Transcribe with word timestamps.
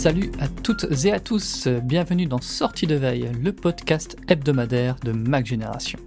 Salut 0.00 0.32
à 0.40 0.48
toutes 0.48 1.04
et 1.04 1.12
à 1.12 1.20
tous, 1.20 1.68
bienvenue 1.82 2.24
dans 2.24 2.40
Sortie 2.40 2.86
de 2.86 2.94
veille, 2.94 3.30
le 3.38 3.52
podcast 3.52 4.16
hebdomadaire 4.28 4.96
de 5.04 5.12
Mac 5.12 5.44
Génération. 5.44 5.98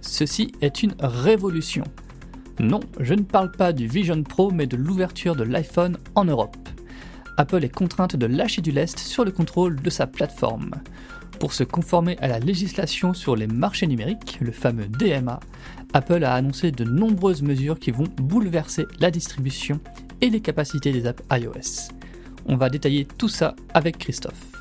Ceci 0.00 0.50
est 0.62 0.82
une 0.82 0.94
révolution. 0.98 1.84
Non, 2.58 2.80
je 3.00 3.12
ne 3.12 3.20
parle 3.20 3.52
pas 3.52 3.74
du 3.74 3.86
Vision 3.86 4.22
Pro, 4.22 4.50
mais 4.50 4.66
de 4.66 4.78
l'ouverture 4.78 5.36
de 5.36 5.42
l'iPhone 5.42 5.98
en 6.14 6.24
Europe. 6.24 6.56
Apple 7.36 7.62
est 7.62 7.68
contrainte 7.68 8.16
de 8.16 8.24
lâcher 8.24 8.62
du 8.62 8.72
lest 8.72 8.98
sur 8.98 9.26
le 9.26 9.30
contrôle 9.30 9.76
de 9.76 9.90
sa 9.90 10.06
plateforme. 10.06 10.70
Pour 11.38 11.52
se 11.52 11.64
conformer 11.64 12.16
à 12.20 12.28
la 12.28 12.38
législation 12.38 13.12
sur 13.12 13.36
les 13.36 13.46
marchés 13.46 13.86
numériques, 13.86 14.38
le 14.40 14.52
fameux 14.52 14.86
DMA, 14.86 15.38
Apple 15.92 16.24
a 16.24 16.32
annoncé 16.32 16.70
de 16.72 16.84
nombreuses 16.84 17.42
mesures 17.42 17.78
qui 17.78 17.90
vont 17.90 18.08
bouleverser 18.16 18.86
la 19.00 19.10
distribution 19.10 19.80
et 20.22 20.30
les 20.30 20.40
capacités 20.40 20.92
des 20.92 21.06
apps 21.06 21.22
iOS. 21.30 21.92
On 22.46 22.56
va 22.56 22.68
détailler 22.68 23.04
tout 23.04 23.28
ça 23.28 23.54
avec 23.74 23.98
Christophe. 23.98 24.52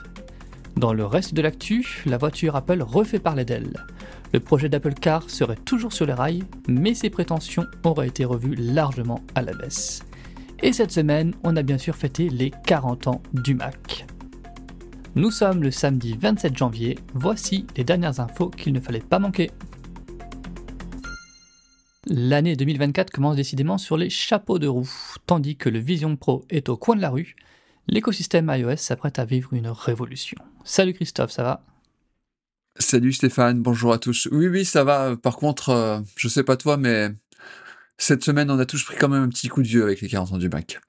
Dans 0.77 0.94
le 0.94 1.05
reste 1.05 1.34
de 1.34 1.41
l'actu, 1.41 2.04
la 2.05 2.17
voiture 2.17 2.55
Apple 2.55 2.81
refait 2.81 3.20
parler 3.20 3.45
d'elle. 3.45 3.85
Le 4.34 4.40
projet 4.40 4.70
d'Apple 4.70 4.94
Car 4.94 5.30
serait 5.30 5.55
toujours 5.55 5.91
sur 5.91 6.05
les 6.05 6.13
rails, 6.13 6.44
mais 6.67 6.94
ses 6.94 7.09
prétentions 7.09 7.67
auraient 7.84 8.07
été 8.07 8.23
revues 8.23 8.55
largement 8.55 9.21
à 9.35 9.41
la 9.41 9.54
baisse. 9.54 10.04
Et 10.63 10.73
cette 10.73 10.91
semaine, 10.91 11.34
on 11.44 11.55
a 11.55 11.63
bien 11.63 11.77
sûr 11.77 11.95
fêté 11.95 12.30
les 12.30 12.52
40 12.66 13.07
ans 13.07 13.21
du 13.34 13.55
Mac. 13.55 14.05
Nous 15.16 15.32
sommes 15.32 15.62
le 15.62 15.71
samedi 15.71 16.16
27 16.18 16.57
janvier, 16.57 16.98
voici 17.13 17.66
les 17.76 17.84
dernières 17.84 18.21
infos 18.21 18.49
qu'il 18.49 18.71
ne 18.71 18.79
fallait 18.79 18.99
pas 19.02 19.20
manquer. 19.20 19.52
L'année 22.07 22.55
2024 22.55 23.12
commence 23.12 23.35
décidément 23.35 23.77
sur 23.77 23.98
les 23.98 24.09
chapeaux 24.09 24.57
de 24.57 24.68
roue, 24.68 24.90
tandis 25.27 25.57
que 25.57 25.70
le 25.70 25.79
Vision 25.79 26.15
Pro 26.15 26.46
est 26.49 26.70
au 26.70 26.77
coin 26.77 26.96
de 26.96 27.02
la 27.02 27.09
rue, 27.09 27.35
l'écosystème 27.91 28.51
iOS 28.55 28.77
s'apprête 28.77 29.20
à 29.20 29.25
vivre 29.25 29.53
une 29.53 29.67
révolution. 29.67 30.37
Salut 30.63 30.93
Christophe, 30.93 31.31
ça 31.31 31.43
va? 31.43 31.63
Salut 32.77 33.11
Stéphane, 33.11 33.61
bonjour 33.61 33.91
à 33.91 33.99
tous. 33.99 34.27
Oui, 34.31 34.47
oui, 34.47 34.65
ça 34.65 34.84
va. 34.84 35.15
Par 35.17 35.35
contre, 35.35 35.70
euh, 35.70 35.99
je 36.15 36.27
sais 36.29 36.43
pas 36.43 36.55
toi, 36.55 36.77
mais 36.77 37.09
cette 37.97 38.23
semaine, 38.23 38.49
on 38.49 38.57
a 38.57 38.65
tous 38.65 38.84
pris 38.84 38.95
quand 38.97 39.09
même 39.09 39.23
un 39.23 39.29
petit 39.29 39.49
coup 39.49 39.62
de 39.62 39.67
vieux 39.67 39.84
avec 39.84 40.01
les 40.01 40.07
40 40.07 40.31
ans 40.31 40.37
du 40.37 40.49
Mac. 40.49 40.79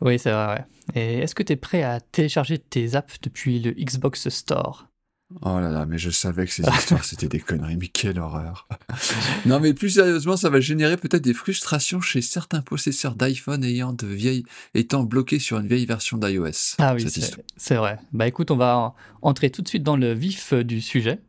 Oui, 0.00 0.18
c'est 0.18 0.30
vrai. 0.30 0.46
Ouais. 0.46 0.64
Et 0.94 1.18
est-ce 1.18 1.34
que 1.34 1.42
tu 1.42 1.52
es 1.52 1.56
prêt 1.56 1.82
à 1.82 2.00
télécharger 2.00 2.58
tes 2.58 2.94
apps 2.94 3.20
depuis 3.20 3.58
le 3.58 3.72
Xbox 3.72 4.28
Store? 4.28 4.88
Oh 5.42 5.58
là 5.58 5.70
là, 5.70 5.86
mais 5.86 5.98
je 5.98 6.10
savais 6.10 6.46
que 6.46 6.52
ces 6.52 6.62
histoires 6.62 7.04
c'était 7.04 7.28
des 7.28 7.40
conneries, 7.40 7.76
mais 7.76 7.88
quelle 7.88 8.18
horreur. 8.18 8.68
non, 9.46 9.58
mais 9.58 9.74
plus 9.74 9.90
sérieusement, 9.90 10.36
ça 10.36 10.50
va 10.50 10.60
générer 10.60 10.96
peut-être 10.96 11.24
des 11.24 11.34
frustrations 11.34 12.00
chez 12.00 12.22
certains 12.22 12.60
possesseurs 12.60 13.14
d'iPhone 13.14 13.64
ayant 13.64 13.92
de 13.92 14.06
vieilles, 14.06 14.44
étant 14.74 15.02
bloqués 15.02 15.38
sur 15.38 15.58
une 15.58 15.66
vieille 15.66 15.86
version 15.86 16.18
d'iOS. 16.18 16.76
Ah 16.78 16.94
oui, 16.94 17.06
c'est 17.56 17.74
vrai. 17.74 17.98
Bah 18.12 18.28
écoute, 18.28 18.50
on 18.50 18.56
va 18.56 18.94
entrer 19.22 19.50
tout 19.50 19.62
de 19.62 19.68
suite 19.68 19.82
dans 19.82 19.96
le 19.96 20.12
vif 20.12 20.52
euh, 20.52 20.62
du 20.62 20.80
sujet. 20.80 21.20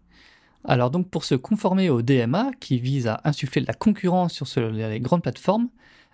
Alors 0.66 0.92
donc 0.92 1.10
pour 1.10 1.24
se 1.24 1.36
conformer 1.36 1.90
au 1.90 2.02
DMA 2.02 2.52
qui 2.60 2.80
vise 2.80 3.08
à 3.08 3.22
insuffler 3.24 3.62
de 3.62 3.68
la 3.68 3.74
concurrence 3.74 4.44
sur 4.44 4.70
les 4.72 5.00
grandes 5.00 5.22
plateformes, 5.22 5.70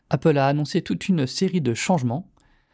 Apple 0.10 0.38
a 0.38 0.48
annoncé 0.48 0.82
toute 0.82 1.08
une 1.08 1.26
série 1.26 1.62
de 1.62 1.74
changements. 1.74 2.28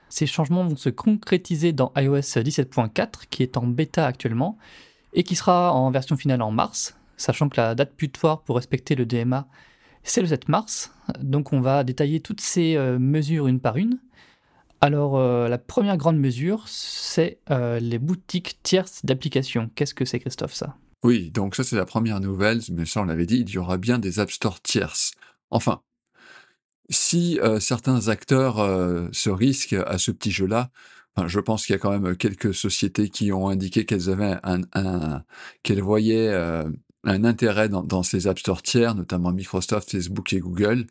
Ces 0.10 0.26
changements 0.26 0.68
vont 0.68 0.76
se 0.76 0.90
concrétiser 0.90 1.74
dans 1.74 1.92
iOS 1.96 2.20
17.4 2.20 3.28
qui 3.30 3.44
est 3.44 3.58
en 3.58 3.68
bêta 3.68 4.06
actuellement 4.06 4.58
et 5.18 5.24
qui 5.24 5.36
sera 5.36 5.74
en 5.74 5.92
version 5.92 6.16
finale 6.16 6.42
en 6.42 6.52
mars, 6.52 6.96
sachant 7.18 7.50
que 7.50 7.60
la 7.60 7.76
date 7.76 7.92
butoir 7.98 8.44
pour 8.44 8.56
respecter 8.56 8.96
le 8.96 9.06
DMA 9.06 9.48
c'est 10.08 10.22
le 10.22 10.28
7 10.28 10.48
mars. 10.48 10.94
Donc 11.20 11.54
on 11.54 11.60
va 11.60 11.84
détailler 11.84 12.22
toutes 12.22 12.42
ces 12.42 12.76
euh, 12.76 12.98
mesures 12.98 13.48
une 13.48 13.60
par 13.60 13.78
une. 13.78 14.00
Alors 14.80 15.18
euh, 15.18 15.48
la 15.50 15.58
première 15.58 15.98
grande 15.98 16.18
mesure 16.18 16.64
c'est 16.68 17.40
euh, 17.50 17.80
les 17.80 18.00
boutiques 18.00 18.60
tierces 18.64 19.04
d'applications. 19.06 19.70
Qu'est-ce 19.76 19.94
que 19.94 20.06
c'est 20.06 20.20
Christophe 20.20 20.54
ça? 20.54 20.78
Oui, 21.04 21.30
donc 21.30 21.56
ça 21.56 21.64
c'est 21.64 21.76
la 21.76 21.86
première 21.86 22.20
nouvelle, 22.20 22.62
mais 22.72 22.86
ça 22.86 23.02
on 23.02 23.06
l'avait 23.06 23.26
dit, 23.26 23.40
il 23.40 23.50
y 23.50 23.58
aura 23.58 23.78
bien 23.78 24.00
des 24.00 24.20
App 24.20 24.32
Store 24.32 24.62
tierces. 24.62 25.12
Enfin, 25.50 25.82
si 26.90 27.40
certains 27.60 28.08
acteurs 28.08 28.56
se 29.12 29.30
risquent 29.30 29.76
à 29.86 29.98
ce 29.98 30.12
petit 30.12 30.32
jeu-là, 30.32 30.72
je 31.26 31.40
pense 31.40 31.66
qu'il 31.66 31.74
y 31.74 31.76
a 31.76 31.80
quand 31.80 31.98
même 31.98 32.16
quelques 32.16 32.54
sociétés 32.54 33.10
qui 33.10 33.32
ont 33.32 33.50
indiqué 33.50 33.86
qu'elles 33.86 34.10
avaient 34.10 34.38
un, 34.44 35.24
qu'elles 35.64 35.82
voyaient 35.82 36.30
euh, 36.30 36.70
un 37.04 37.24
intérêt 37.24 37.70
dans, 37.70 38.04
ces 38.04 38.28
App 38.28 38.40
Store 38.40 38.62
tiers, 38.62 38.94
notamment 38.94 39.32
Microsoft, 39.32 39.92
Facebook 39.92 40.32
et 40.34 40.40
Google, 40.40 40.86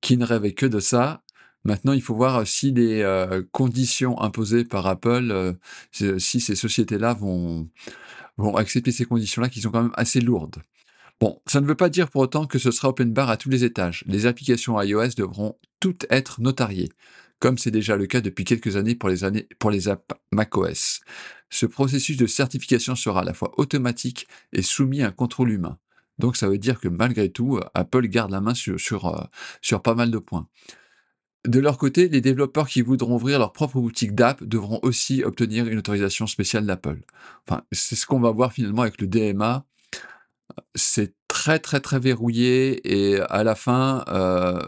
qui 0.00 0.16
ne 0.16 0.24
rêvaient 0.24 0.54
que 0.54 0.66
de 0.66 0.80
ça. 0.80 1.22
Maintenant, 1.64 1.92
il 1.92 2.02
faut 2.02 2.14
voir 2.14 2.46
si 2.46 2.72
les 2.72 3.04
conditions 3.52 4.20
imposées 4.20 4.64
par 4.64 4.86
Apple, 4.86 5.56
si 5.92 6.40
ces 6.40 6.54
sociétés-là 6.54 7.14
vont 7.14 7.68
vont 8.38 8.56
accepter 8.56 8.92
ces 8.92 9.04
conditions-là 9.04 9.48
qui 9.48 9.60
sont 9.60 9.70
quand 9.70 9.82
même 9.82 9.92
assez 9.94 10.20
lourdes. 10.20 10.62
Bon, 11.20 11.42
ça 11.46 11.60
ne 11.60 11.66
veut 11.66 11.74
pas 11.74 11.88
dire 11.88 12.08
pour 12.08 12.22
autant 12.22 12.46
que 12.46 12.58
ce 12.60 12.70
sera 12.70 12.88
open 12.88 13.12
bar 13.12 13.28
à 13.28 13.36
tous 13.36 13.50
les 13.50 13.64
étages. 13.64 14.04
Les 14.06 14.26
applications 14.26 14.80
iOS 14.80 15.10
devront 15.16 15.56
toutes 15.80 16.06
être 16.10 16.40
notariées, 16.40 16.90
comme 17.38 17.58
c'est 17.58 17.70
déjà 17.70 17.96
le 17.96 18.06
cas 18.06 18.20
depuis 18.20 18.44
quelques 18.44 18.76
années 18.76 18.94
pour 18.94 19.08
les, 19.08 19.24
années, 19.24 19.48
pour 19.58 19.70
les 19.70 19.88
apps 19.88 20.14
macOS. 20.32 21.00
Ce 21.50 21.66
processus 21.66 22.16
de 22.16 22.26
certification 22.26 22.94
sera 22.94 23.20
à 23.20 23.24
la 23.24 23.34
fois 23.34 23.52
automatique 23.56 24.26
et 24.52 24.62
soumis 24.62 25.02
à 25.02 25.08
un 25.08 25.12
contrôle 25.12 25.50
humain. 25.50 25.78
Donc 26.18 26.36
ça 26.36 26.48
veut 26.48 26.58
dire 26.58 26.80
que 26.80 26.88
malgré 26.88 27.30
tout, 27.30 27.60
Apple 27.74 28.08
garde 28.08 28.30
la 28.30 28.40
main 28.40 28.54
sur, 28.54 28.78
sur, 28.78 29.06
euh, 29.06 29.24
sur 29.62 29.82
pas 29.82 29.94
mal 29.94 30.10
de 30.10 30.18
points. 30.18 30.48
De 31.46 31.60
leur 31.60 31.78
côté, 31.78 32.08
les 32.08 32.20
développeurs 32.20 32.68
qui 32.68 32.82
voudront 32.82 33.14
ouvrir 33.14 33.38
leur 33.38 33.52
propre 33.52 33.80
boutique 33.80 34.14
d'app 34.14 34.42
devront 34.42 34.80
aussi 34.82 35.22
obtenir 35.22 35.66
une 35.68 35.78
autorisation 35.78 36.26
spéciale 36.26 36.66
d'Apple. 36.66 37.00
Enfin, 37.46 37.62
c'est 37.70 37.94
ce 37.94 38.06
qu'on 38.06 38.20
va 38.20 38.32
voir 38.32 38.52
finalement 38.52 38.82
avec 38.82 39.00
le 39.00 39.06
DMA. 39.06 39.64
C'est 40.74 41.14
très 41.48 41.58
très 41.58 41.80
très 41.80 41.98
verrouillé 41.98 42.80
et 42.84 43.20
à 43.30 43.42
la 43.42 43.54
fin, 43.54 44.04
euh, 44.08 44.60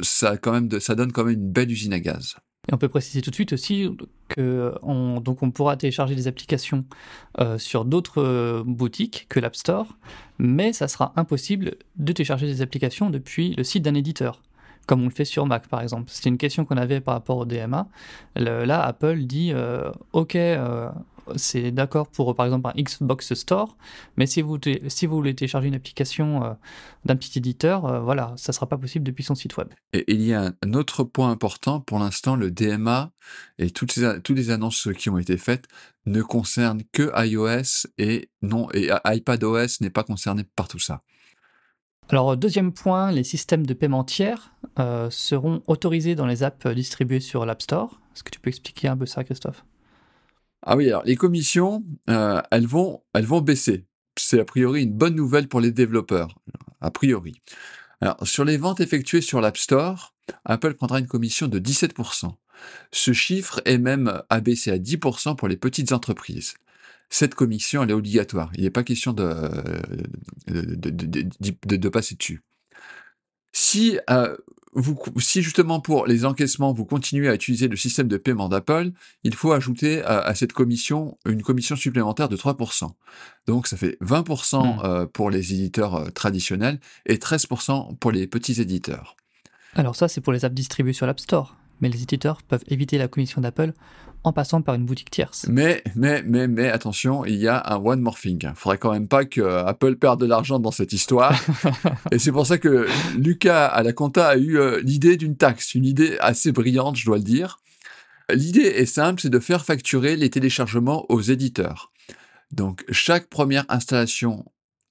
ça, 0.00 0.38
quand 0.38 0.52
même 0.52 0.80
ça 0.80 0.94
donne 0.94 1.12
quand 1.12 1.24
même 1.24 1.34
une 1.34 1.52
belle 1.52 1.70
usine 1.70 1.92
à 1.92 2.00
gaz. 2.00 2.36
Et 2.68 2.74
on 2.74 2.78
peut 2.78 2.88
préciser 2.88 3.20
tout 3.20 3.28
de 3.28 3.34
suite 3.34 3.52
aussi 3.52 3.90
que 4.28 4.72
on, 4.82 5.20
donc 5.20 5.42
on 5.42 5.50
pourra 5.50 5.76
télécharger 5.76 6.14
des 6.14 6.28
applications 6.28 6.86
euh, 7.38 7.58
sur 7.58 7.84
d'autres 7.84 8.22
euh, 8.22 8.62
boutiques 8.64 9.26
que 9.28 9.40
l'App 9.40 9.56
Store, 9.56 9.98
mais 10.38 10.72
ça 10.72 10.88
sera 10.88 11.12
impossible 11.16 11.74
de 11.96 12.12
télécharger 12.14 12.46
des 12.46 12.62
applications 12.62 13.10
depuis 13.10 13.54
le 13.54 13.64
site 13.64 13.82
d'un 13.82 13.94
éditeur 13.94 14.40
comme 14.86 15.02
on 15.02 15.04
le 15.04 15.10
fait 15.10 15.24
sur 15.24 15.46
Mac 15.46 15.68
par 15.68 15.80
exemple. 15.80 16.04
C'était 16.08 16.28
une 16.28 16.38
question 16.38 16.64
qu'on 16.64 16.76
avait 16.76 17.00
par 17.00 17.14
rapport 17.14 17.36
au 17.36 17.44
DMA. 17.44 17.86
là, 18.34 18.82
Apple 18.82 19.18
dit 19.26 19.52
OK, 20.12 20.34
euh, 20.34 20.90
c'est 21.36 21.70
d'accord 21.70 22.08
pour 22.08 22.34
par 22.34 22.46
exemple 22.46 22.68
un 22.68 22.82
Xbox 22.82 23.34
Store, 23.34 23.76
mais 24.16 24.26
si 24.26 24.42
vous, 24.42 24.58
si 24.88 25.06
vous 25.06 25.16
voulez 25.16 25.34
télécharger 25.34 25.68
une 25.68 25.74
application 25.74 26.44
euh, 26.44 26.52
d'un 27.04 27.16
petit 27.16 27.38
éditeur, 27.38 28.02
voilà, 28.02 28.32
ça 28.36 28.52
ne 28.52 28.54
sera 28.54 28.66
pas 28.66 28.78
possible 28.78 29.04
depuis 29.04 29.24
son 29.24 29.34
site 29.34 29.56
web. 29.56 29.68
Et 29.92 30.04
il 30.08 30.22
y 30.22 30.34
a 30.34 30.52
un 30.62 30.72
autre 30.74 31.04
point 31.04 31.30
important, 31.30 31.80
pour 31.80 31.98
l'instant, 31.98 32.36
le 32.36 32.50
DMA 32.50 33.10
et 33.58 33.70
toutes, 33.70 33.92
ces, 33.92 34.20
toutes 34.22 34.36
les 34.36 34.50
annonces 34.50 34.88
qui 34.98 35.10
ont 35.10 35.18
été 35.18 35.36
faites 35.36 35.66
ne 36.06 36.22
concernent 36.22 36.82
que 36.92 37.10
iOS 37.24 37.88
et 37.98 38.30
non, 38.42 38.68
et 38.74 38.90
iPadOS 39.04 39.80
n'est 39.80 39.90
pas 39.90 40.04
concerné 40.04 40.44
par 40.56 40.68
tout 40.68 40.78
ça. 40.78 41.02
Alors, 42.08 42.36
deuxième 42.36 42.72
point, 42.72 43.10
les 43.10 43.24
systèmes 43.24 43.64
de 43.64 43.72
paiement 43.74 44.04
tiers 44.04 44.52
euh, 44.78 45.08
seront 45.10 45.62
autorisés 45.66 46.14
dans 46.14 46.26
les 46.26 46.42
apps 46.42 46.66
distribuées 46.66 47.20
sur 47.20 47.46
l'App 47.46 47.62
Store. 47.62 48.00
Est-ce 48.14 48.22
que 48.22 48.30
tu 48.30 48.40
peux 48.40 48.48
expliquer 48.48 48.88
un 48.88 48.96
peu 48.96 49.06
ça, 49.06 49.24
Christophe? 49.24 49.64
Ah 50.62 50.76
oui, 50.76 50.88
alors 50.88 51.04
les 51.04 51.16
commissions, 51.16 51.84
euh, 52.08 52.40
elles, 52.50 52.66
vont, 52.66 53.02
elles 53.14 53.26
vont 53.26 53.40
baisser. 53.40 53.86
C'est 54.16 54.40
a 54.40 54.44
priori 54.44 54.82
une 54.82 54.92
bonne 54.92 55.14
nouvelle 55.14 55.48
pour 55.48 55.60
les 55.60 55.72
développeurs, 55.72 56.38
a 56.80 56.90
priori. 56.90 57.40
Alors, 58.00 58.26
sur 58.26 58.44
les 58.44 58.56
ventes 58.56 58.80
effectuées 58.80 59.20
sur 59.20 59.40
l'App 59.40 59.56
Store, 59.56 60.14
Apple 60.44 60.74
prendra 60.74 60.98
une 60.98 61.06
commission 61.06 61.48
de 61.48 61.58
17%. 61.58 62.34
Ce 62.92 63.12
chiffre 63.12 63.60
est 63.64 63.78
même 63.78 64.22
abaissé 64.28 64.70
à 64.70 64.78
10% 64.78 65.36
pour 65.36 65.48
les 65.48 65.56
petites 65.56 65.92
entreprises 65.92 66.54
cette 67.12 67.34
commission, 67.34 67.82
elle 67.82 67.90
est 67.90 67.94
obligatoire. 67.94 68.50
Il 68.56 68.64
n'est 68.64 68.70
pas 68.70 68.82
question 68.82 69.12
de, 69.12 69.34
de, 70.48 71.88
passer 71.90 72.14
dessus. 72.14 72.42
Si, 73.52 73.98
euh, 74.10 74.36
vous, 74.72 74.98
si 75.18 75.42
justement 75.42 75.80
pour 75.80 76.06
les 76.06 76.24
encaissements, 76.24 76.72
vous 76.72 76.84
continuez 76.84 77.28
à 77.28 77.34
utiliser 77.34 77.68
le 77.68 77.76
système 77.76 78.08
de 78.08 78.16
paiement 78.16 78.48
d'Apple, 78.48 78.92
il 79.24 79.34
faut 79.34 79.52
ajouter 79.52 80.02
à, 80.02 80.34
cette 80.34 80.52
commission 80.52 81.18
une 81.26 81.42
commission 81.42 81.76
supplémentaire 81.76 82.28
de 82.28 82.36
3%. 82.36 82.90
Donc 83.46 83.66
ça 83.66 83.76
fait 83.76 83.98
20% 84.00 84.56
mmh. 84.56 84.80
euh, 84.84 85.06
pour 85.06 85.30
les 85.30 85.52
éditeurs 85.52 85.94
euh, 85.96 86.10
traditionnels 86.10 86.80
et 87.06 87.16
13% 87.16 87.96
pour 87.98 88.10
les 88.10 88.26
petits 88.26 88.60
éditeurs. 88.60 89.16
Alors 89.74 89.96
ça, 89.96 90.08
c'est 90.08 90.20
pour 90.20 90.32
les 90.32 90.44
apps 90.44 90.54
distribuées 90.54 90.92
sur 90.92 91.06
l'App 91.06 91.20
Store 91.20 91.56
mais 91.82 91.88
les 91.88 92.02
éditeurs 92.02 92.42
peuvent 92.42 92.64
éviter 92.68 92.96
la 92.96 93.08
commission 93.08 93.42
d'Apple 93.42 93.74
en 94.24 94.32
passant 94.32 94.62
par 94.62 94.74
une 94.74 94.84
boutique 94.84 95.10
tierce. 95.10 95.46
Mais, 95.48 95.82
mais, 95.96 96.22
mais, 96.22 96.46
mais 96.46 96.68
attention, 96.68 97.24
il 97.24 97.36
y 97.36 97.48
a 97.48 97.62
un 97.72 97.76
one 97.76 98.00
more 98.00 98.18
thing. 98.18 98.40
Il 98.42 98.54
faudrait 98.54 98.78
quand 98.78 98.92
même 98.92 99.08
pas 99.08 99.24
que 99.24 99.40
Apple 99.40 99.96
perde 99.96 100.20
de 100.20 100.26
l'argent 100.26 100.58
dans 100.58 100.70
cette 100.70 100.92
histoire. 100.92 101.38
et 102.12 102.18
c'est 102.18 102.32
pour 102.32 102.46
ça 102.46 102.58
que 102.58 102.86
Lucas 103.16 103.66
à 103.66 103.82
la 103.82 103.92
compta 103.92 104.28
a 104.28 104.36
eu 104.36 104.58
euh, 104.58 104.80
l'idée 104.82 105.16
d'une 105.16 105.36
taxe, 105.36 105.74
une 105.74 105.84
idée 105.84 106.16
assez 106.20 106.52
brillante, 106.52 106.96
je 106.96 107.04
dois 107.04 107.18
le 107.18 107.24
dire. 107.24 107.58
L'idée 108.30 108.60
est 108.60 108.86
simple, 108.86 109.20
c'est 109.20 109.30
de 109.30 109.40
faire 109.40 109.64
facturer 109.64 110.16
les 110.16 110.30
téléchargements 110.30 111.04
aux 111.10 111.20
éditeurs. 111.20 111.92
Donc 112.52 112.84
chaque 112.90 113.28
première 113.28 113.64
installation 113.68 114.44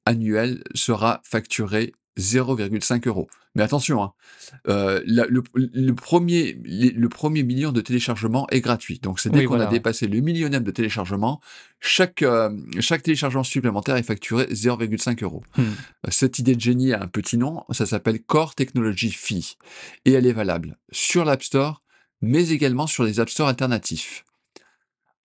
annuelle 0.05 0.63
sera 0.73 1.21
facturée 1.23 1.93
0,5 2.21 3.07
euros. 3.07 3.27
Mais 3.55 3.63
attention, 3.63 4.01
hein, 4.01 4.13
euh, 4.69 5.01
le, 5.05 5.93
premier, 5.93 6.57
le 6.63 7.09
premier 7.09 7.43
million 7.43 7.71
de 7.71 7.81
téléchargements 7.81 8.47
est 8.49 8.61
gratuit. 8.61 8.99
Donc 8.99 9.19
c'est 9.19 9.29
dès 9.29 9.43
qu'on 9.45 9.59
a 9.59 9.65
dépassé 9.65 10.07
le 10.07 10.19
millionième 10.21 10.63
de 10.63 10.71
téléchargements, 10.71 11.41
chaque, 11.79 12.21
euh, 12.21 12.49
chaque 12.79 13.03
téléchargement 13.03 13.43
supplémentaire 13.43 13.97
est 13.97 14.03
facturé 14.03 14.45
0,5 14.45 15.23
euros. 15.23 15.43
Hmm. 15.57 15.63
Cette 16.09 16.39
idée 16.39 16.55
de 16.55 16.61
génie 16.61 16.93
a 16.93 17.01
un 17.01 17.07
petit 17.07 17.37
nom, 17.37 17.63
ça 17.71 17.85
s'appelle 17.85 18.21
Core 18.21 18.55
Technology 18.55 19.11
Fee. 19.11 19.57
Et 20.05 20.13
elle 20.13 20.25
est 20.25 20.33
valable 20.33 20.77
sur 20.91 21.25
l'App 21.25 21.43
Store, 21.43 21.81
mais 22.21 22.49
également 22.49 22.87
sur 22.87 23.03
les 23.03 23.19
App 23.19 23.29
Store 23.29 23.49
alternatifs. 23.49 24.23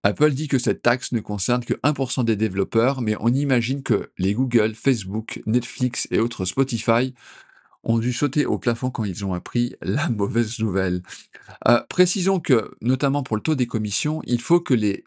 Apple 0.04 0.32
dit 0.32 0.48
que 0.48 0.58
cette 0.58 0.82
taxe 0.82 1.12
ne 1.12 1.20
concerne 1.20 1.64
que 1.64 1.72
1% 1.82 2.24
des 2.26 2.36
développeurs, 2.36 3.00
mais 3.00 3.16
on 3.20 3.32
imagine 3.32 3.82
que 3.82 4.10
les 4.18 4.34
Google, 4.34 4.74
Facebook, 4.74 5.42
Netflix 5.46 6.06
et 6.10 6.20
autres 6.20 6.44
Spotify 6.44 7.14
ont 7.84 7.98
dû 7.98 8.12
sauter 8.12 8.44
au 8.44 8.58
plafond 8.58 8.90
quand 8.90 9.04
ils 9.04 9.24
ont 9.24 9.32
appris 9.32 9.74
la 9.80 10.08
mauvaise 10.10 10.58
nouvelle. 10.58 11.02
Euh, 11.68 11.80
précisons 11.88 12.38
que, 12.38 12.70
notamment 12.82 13.22
pour 13.22 13.36
le 13.36 13.42
taux 13.42 13.54
des 13.54 13.66
commissions, 13.66 14.20
il 14.26 14.42
faut 14.42 14.60
que 14.60 14.74
les, 14.74 15.04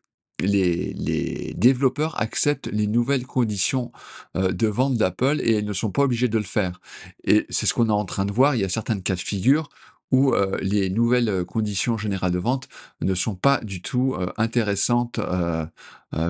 développeurs 1.56 2.20
acceptent 2.20 2.68
les 2.68 2.88
nouvelles 2.88 3.26
conditions 3.26 3.92
euh, 4.36 4.52
de 4.52 4.68
vente 4.68 4.96
d'Apple 4.96 5.42
et 5.42 5.60
ils 5.60 5.66
ne 5.66 5.74
sont 5.74 5.92
pas 5.92 6.04
obligés 6.04 6.28
de 6.28 6.38
le 6.40 6.44
faire. 6.44 6.80
Et 7.24 7.46
c'est 7.50 7.68
ce 7.68 7.74
qu'on 7.76 7.90
est 7.90 7.92
en 7.92 8.06
train 8.06 8.26
de 8.26 8.32
voir. 8.32 8.56
Il 8.56 8.62
y 8.62 8.66
a 8.66 8.70
certaines 8.70 9.04
cas 9.04 9.16
de 9.16 9.20
figure 9.20 9.70
où 10.12 10.34
euh, 10.34 10.58
les 10.62 10.90
nouvelles 10.90 11.30
euh, 11.30 11.46
conditions 11.46 11.98
générales 11.98 12.32
de 12.32 12.40
vente 12.40 12.68
ne 13.02 13.14
sont 13.14 13.36
pas 13.36 13.60
du 13.64 13.82
tout 13.82 14.16
euh, 14.16 14.32
intéressantes 14.38 15.20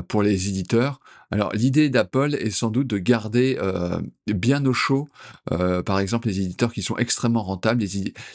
pour 0.07 0.23
les 0.23 0.49
éditeurs. 0.49 0.99
Alors 1.29 1.53
l'idée 1.53 1.89
d'Apple 1.89 2.33
est 2.33 2.49
sans 2.49 2.71
doute 2.71 2.87
de 2.87 2.97
garder 2.97 3.59
bien 4.25 4.65
au 4.65 4.73
chaud, 4.73 5.07
par 5.85 5.99
exemple 5.99 6.27
les 6.27 6.39
éditeurs 6.39 6.73
qui 6.73 6.81
sont 6.81 6.97
extrêmement 6.97 7.43
rentables, 7.43 7.83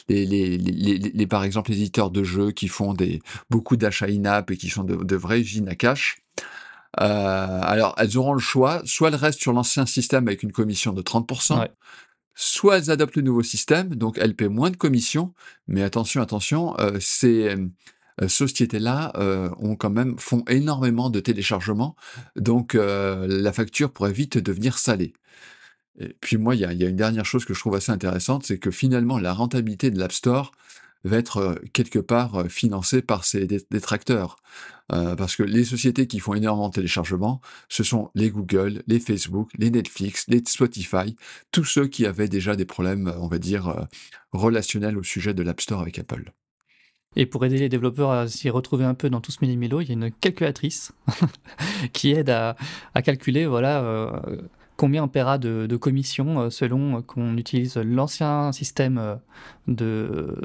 les, 0.08 0.24
les, 0.26 0.56
les, 0.56 1.26
par 1.26 1.42
exemple 1.42 1.72
les 1.72 1.78
éditeurs 1.78 2.10
de 2.10 2.22
jeux 2.22 2.52
qui 2.52 2.68
font 2.68 2.94
des, 2.94 3.20
beaucoup 3.50 3.76
d'achats 3.76 4.06
in-app 4.06 4.50
et 4.52 4.56
qui 4.56 4.68
sont 4.68 4.84
de, 4.84 5.16
vraies 5.16 5.40
usines 5.40 5.68
à 5.68 5.74
cash. 5.74 6.18
alors, 6.96 7.94
elles 7.98 8.16
auront 8.16 8.34
le 8.34 8.40
choix, 8.40 8.82
soit 8.84 9.08
elles 9.08 9.16
restent 9.16 9.40
sur 9.40 9.52
l'ancien 9.52 9.84
système 9.84 10.28
avec 10.28 10.44
une 10.44 10.52
commission 10.52 10.92
de 10.92 11.02
30%, 11.02 11.66
soit 12.34 12.78
elles 12.78 12.90
adoptent 12.90 13.16
le 13.16 13.22
nouveau 13.22 13.42
système, 13.42 13.94
donc 13.94 14.18
elles 14.18 14.34
paient 14.34 14.48
moins 14.48 14.70
de 14.70 14.76
commissions, 14.76 15.34
mais 15.68 15.82
attention, 15.82 16.22
attention, 16.22 16.78
euh, 16.78 16.98
ces 17.00 17.56
euh, 18.20 18.28
sociétés-là 18.28 19.12
euh, 19.16 19.50
ont 19.58 19.76
quand 19.76 19.90
même 19.90 20.18
font 20.18 20.44
énormément 20.48 21.10
de 21.10 21.20
téléchargements, 21.20 21.96
donc 22.36 22.74
la 22.74 23.52
facture 23.52 23.92
pourrait 23.92 24.12
vite 24.12 24.38
devenir 24.38 24.78
salée. 24.78 25.12
Et 25.98 26.16
puis 26.20 26.38
moi, 26.38 26.54
il 26.54 26.60
y 26.60 26.62
y 26.62 26.84
a, 26.84 26.88
une 26.88 26.96
dernière 26.96 27.26
chose 27.26 27.44
que 27.44 27.52
je 27.52 27.60
trouve 27.60 27.74
assez 27.74 27.92
intéressante, 27.92 28.46
c'est 28.46 28.58
que 28.58 28.70
finalement 28.70 29.18
la 29.18 29.32
rentabilité 29.32 29.90
de 29.90 29.98
l'App 29.98 30.12
Store 30.12 30.52
va 31.04 31.18
être 31.18 31.36
euh, 31.38 31.54
quelque 31.72 31.98
part 31.98 32.36
euh, 32.36 32.48
financé 32.48 33.02
par 33.02 33.24
ces 33.24 33.46
détracteurs. 33.70 34.36
Euh, 34.92 35.16
parce 35.16 35.36
que 35.36 35.42
les 35.42 35.64
sociétés 35.64 36.06
qui 36.06 36.18
font 36.18 36.34
énormément 36.34 36.68
de 36.68 36.74
téléchargements, 36.74 37.40
ce 37.68 37.82
sont 37.82 38.10
les 38.14 38.30
Google, 38.30 38.82
les 38.86 39.00
Facebook, 39.00 39.50
les 39.56 39.70
Netflix, 39.70 40.26
les 40.28 40.42
Spotify, 40.46 41.16
tous 41.50 41.64
ceux 41.64 41.86
qui 41.86 42.04
avaient 42.04 42.28
déjà 42.28 42.56
des 42.56 42.66
problèmes, 42.66 43.12
on 43.18 43.26
va 43.26 43.38
dire, 43.38 43.86
relationnels 44.32 44.98
au 44.98 45.02
sujet 45.02 45.32
de 45.34 45.42
l'App 45.42 45.60
Store 45.60 45.80
avec 45.80 45.98
Apple. 45.98 46.32
Et 47.16 47.26
pour 47.26 47.44
aider 47.44 47.58
les 47.58 47.68
développeurs 47.68 48.10
à 48.10 48.28
s'y 48.28 48.50
retrouver 48.50 48.84
un 48.84 48.94
peu 48.94 49.08
dans 49.08 49.20
tout 49.20 49.30
ce 49.30 49.38
méli-mélo, 49.40 49.80
il 49.80 49.88
y 49.88 49.90
a 49.90 49.94
une 49.94 50.10
calculatrice 50.10 50.92
qui 51.92 52.12
aide 52.12 52.28
à, 52.28 52.56
à 52.94 53.02
calculer 53.02 53.46
voilà, 53.46 54.22
combien 54.76 55.04
on 55.04 55.08
paiera 55.08 55.38
de, 55.38 55.76
commissions 55.76 56.40
euh, 56.40 56.50
selon 56.50 57.02
qu'on 57.02 57.36
utilise 57.36 57.76
l'ancien 57.76 58.52
système 58.52 58.98
euh, 58.98 59.16
de, 59.68 60.36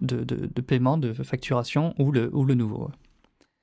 de, 0.00 0.60
paiement, 0.60 0.98
de 0.98 1.12
facturation 1.12 1.94
ou 1.98 2.12
le, 2.12 2.30
ou 2.34 2.44
le 2.44 2.54
nouveau. 2.54 2.90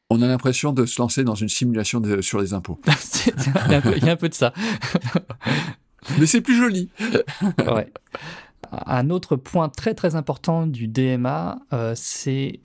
On 0.10 0.22
a 0.22 0.28
l'impression 0.28 0.74
de 0.74 0.86
se 0.86 1.02
lancer 1.02 1.24
dans 1.24 1.36
une 1.36 1.50
simulation 1.50 2.02
sur 2.22 2.40
les 2.40 2.54
impôts. 2.54 2.80
il, 3.26 4.06
y 4.06 4.10
a 4.10 4.12
un 4.12 4.16
peu 4.16 4.30
de 4.30 4.34
ça. 4.34 4.54
Mais 6.20 6.26
c'est 6.26 6.42
plus 6.42 6.58
joli. 6.58 6.90
ouais. 7.60 7.92
Un 8.86 9.10
autre 9.12 9.36
point 9.36 9.70
très 9.70 9.94
très 9.94 10.16
important 10.16 10.66
du 10.66 10.88
DMA, 10.88 11.60
euh, 11.74 11.94
c'est 11.96 12.60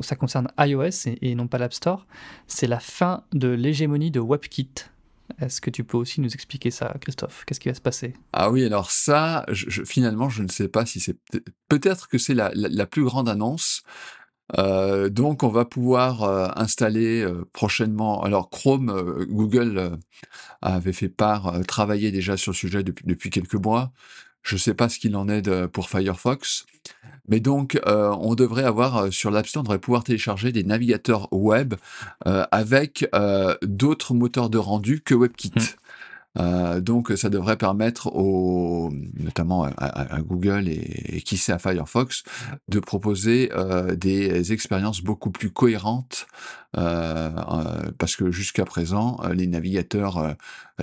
ça 0.00 0.16
concerne 0.16 0.48
iOS 0.58 1.06
et, 1.06 1.18
et 1.20 1.34
non 1.34 1.48
pas 1.48 1.58
l'App 1.58 1.74
Store, 1.74 2.06
c'est 2.46 2.66
la 2.66 2.80
fin 2.80 3.24
de 3.32 3.48
l'hégémonie 3.48 4.10
de 4.10 4.20
WebKit 4.20 4.70
est-ce 5.40 5.60
que 5.60 5.70
tu 5.70 5.84
peux 5.84 5.96
aussi 5.96 6.20
nous 6.20 6.32
expliquer 6.32 6.70
ça, 6.70 6.94
Christophe? 7.00 7.44
Qu'est-ce 7.46 7.60
qui 7.60 7.68
va 7.68 7.74
se 7.74 7.80
passer? 7.80 8.14
Ah 8.32 8.50
oui, 8.50 8.64
alors 8.64 8.90
ça, 8.90 9.46
finalement, 9.86 10.28
je 10.28 10.42
ne 10.42 10.48
sais 10.48 10.68
pas 10.68 10.86
si 10.86 11.00
c'est... 11.00 11.18
Peut-être 11.68 12.08
que 12.08 12.18
c'est 12.18 12.34
la, 12.34 12.86
plus 12.86 13.04
grande 13.04 13.28
annonce. 13.28 13.82
Euh, 14.58 15.08
donc, 15.08 15.42
on 15.42 15.48
va 15.48 15.64
pouvoir 15.64 16.22
euh, 16.22 16.48
installer 16.56 17.22
euh, 17.22 17.48
prochainement. 17.52 18.22
Alors, 18.22 18.50
Chrome, 18.50 19.24
Google 19.28 19.98
avait 20.60 20.92
fait 20.92 21.08
part, 21.08 21.60
travailler 21.66 22.12
déjà 22.12 22.36
sur 22.36 22.52
le 22.52 22.56
sujet 22.56 22.82
depuis, 22.82 23.06
depuis 23.06 23.30
quelques 23.30 23.54
mois. 23.54 23.92
Je 24.44 24.54
ne 24.54 24.60
sais 24.60 24.74
pas 24.74 24.88
ce 24.88 24.98
qu'il 24.98 25.16
en 25.16 25.28
est 25.28 25.66
pour 25.68 25.88
Firefox. 25.88 26.66
Mais 27.28 27.40
donc, 27.40 27.80
euh, 27.86 28.14
on 28.20 28.34
devrait 28.34 28.64
avoir 28.64 28.96
euh, 28.98 29.10
sur 29.10 29.30
l'App 29.30 29.46
on 29.56 29.62
devrait 29.62 29.78
pouvoir 29.78 30.04
télécharger 30.04 30.52
des 30.52 30.62
navigateurs 30.62 31.28
web 31.32 31.74
euh, 32.26 32.44
avec 32.50 33.08
d'autres 33.62 34.14
moteurs 34.14 34.50
de 34.50 34.58
rendu 34.58 35.00
que 35.00 35.14
WebKit. 35.14 35.52
Mmh. 35.56 35.60
Euh, 36.38 36.80
donc 36.80 37.12
ça 37.16 37.30
devrait 37.30 37.56
permettre 37.56 38.12
notamment 38.14 39.64
à, 39.64 40.20
Google 40.20 40.68
et, 40.68 41.22
qui 41.24 41.36
sait 41.36 41.52
à 41.52 41.58
Firefox 41.58 42.24
de 42.68 42.80
proposer 42.80 43.50
euh, 43.52 43.94
des 43.94 44.52
expériences 44.52 45.02
beaucoup 45.02 45.30
plus 45.30 45.50
cohérentes 45.50 46.26
euh, 46.76 47.30
parce 47.98 48.16
que 48.16 48.32
jusqu'à 48.32 48.64
présent 48.64 49.20
les 49.32 49.46
navigateurs 49.46 50.34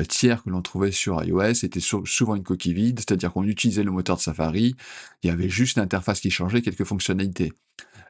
tiers 0.07 0.43
que 0.43 0.49
l'on 0.49 0.61
trouvait 0.61 0.91
sur 0.91 1.23
iOS 1.23 1.63
étaient 1.63 1.81
souvent 1.81 2.35
une 2.35 2.43
coquille 2.43 2.73
vide, 2.73 2.99
c'est-à-dire 2.99 3.33
qu'on 3.33 3.43
utilisait 3.43 3.83
le 3.83 3.91
moteur 3.91 4.15
de 4.15 4.21
Safari, 4.21 4.75
il 5.23 5.27
y 5.27 5.29
avait 5.29 5.49
juste 5.49 5.77
l'interface 5.77 6.21
qui 6.21 6.31
changeait 6.31 6.61
quelques 6.61 6.85
fonctionnalités. 6.85 7.51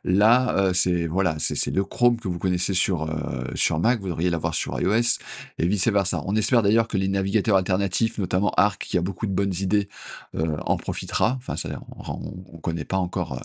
Là, 0.03 0.58
euh, 0.58 0.74
c'est 0.74 1.05
voilà, 1.05 1.36
c'est 1.38 1.67
le 1.67 1.84
Chrome 1.84 2.20
que 2.20 2.27
vous 2.27 2.39
connaissez 2.39 2.74
sur 2.74 3.03
euh, 3.03 3.43
sur 3.53 3.79
Mac, 3.79 4.00
vous 4.00 4.08
devriez 4.08 4.31
l'avoir 4.31 4.55
sur 4.55 4.79
iOS 4.79 5.20
et 5.60 5.67
vice 5.67 5.88
versa. 5.89 6.24
On 6.25 6.36
espère 6.36 6.63
d'ailleurs 6.63 6.88
que 6.88 6.98
les 6.98 7.08
navigateurs 7.08 7.55
alternatifs, 7.55 8.17
notamment 8.17 8.51
Arc, 8.58 8.81
qui 8.84 8.98
a 8.98 9.01
beaucoup 9.01 9.27
de 9.27 9.31
bonnes 9.31 9.53
idées, 9.60 9.89
euh, 10.36 10.58
en 10.65 10.77
profitera. 10.77 11.36
Enfin, 11.38 11.55
ça, 11.55 11.70
on, 11.98 12.55
ne 12.55 12.60
connaît 12.62 12.86
pas 12.86 12.98
encore 12.98 13.41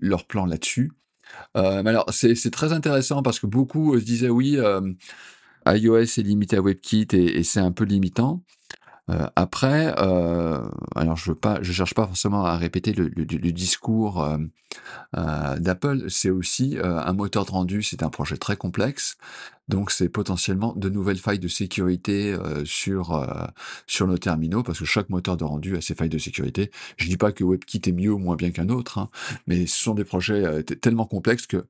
leur 0.00 0.26
plan 0.26 0.46
là-dessus. 0.46 0.92
mais 1.54 1.90
alors, 1.90 2.06
c'est 2.12 2.50
très 2.50 2.72
intéressant 2.72 3.22
parce 3.22 3.40
que 3.40 3.46
beaucoup 3.46 3.98
se 3.98 4.04
disaient 4.04 4.30
oui, 4.30 4.58
iOS 5.66 5.96
est 5.96 6.22
limité 6.22 6.56
à 6.56 6.62
WebKit 6.62 7.08
et, 7.12 7.38
et 7.38 7.42
c'est 7.42 7.60
un 7.60 7.72
peu 7.72 7.84
limitant. 7.84 8.42
Euh, 9.10 9.26
après, 9.34 9.94
euh, 9.98 10.64
alors 10.94 11.16
je 11.16 11.32
ne 11.32 11.62
cherche 11.62 11.94
pas 11.94 12.06
forcément 12.06 12.44
à 12.44 12.56
répéter 12.56 12.92
le, 12.92 13.08
discours 13.52 14.24
euh, 14.24 15.58
d'Apple. 15.58 16.08
C'est 16.08 16.30
aussi 16.30 16.78
un 16.82 17.12
moteur 17.12 17.44
de 17.44 17.50
rendu, 17.50 17.82
c'est 17.82 18.02
un 18.02 18.10
projet 18.10 18.36
très 18.36 18.56
complexe. 18.56 19.16
Donc 19.68 19.90
c'est 19.90 20.08
potentiellement 20.08 20.74
de 20.76 20.88
nouvelles 20.88 21.18
failles 21.18 21.38
de 21.38 21.48
sécurité 21.48 22.36
sur 22.64 23.26
sur 23.86 24.06
nos 24.06 24.18
terminaux 24.18 24.62
parce 24.62 24.80
que 24.80 24.84
chaque 24.84 25.08
moteur 25.08 25.36
de 25.36 25.44
rendu 25.44 25.76
a 25.76 25.80
ses 25.80 25.94
failles 25.94 26.08
de 26.08 26.18
sécurité. 26.18 26.70
Je 26.96 27.08
dis 27.08 27.16
pas 27.16 27.32
que 27.32 27.44
WebKit 27.44 27.82
est 27.86 27.92
mieux 27.92 28.12
ou 28.12 28.18
moins 28.18 28.36
bien 28.36 28.50
qu'un 28.50 28.68
autre, 28.68 28.98
hein, 28.98 29.08
mais 29.46 29.66
ce 29.66 29.82
sont 29.82 29.94
des 29.94 30.04
projets 30.04 30.62
tellement 30.64 31.06
complexes 31.06 31.46
que 31.46 31.64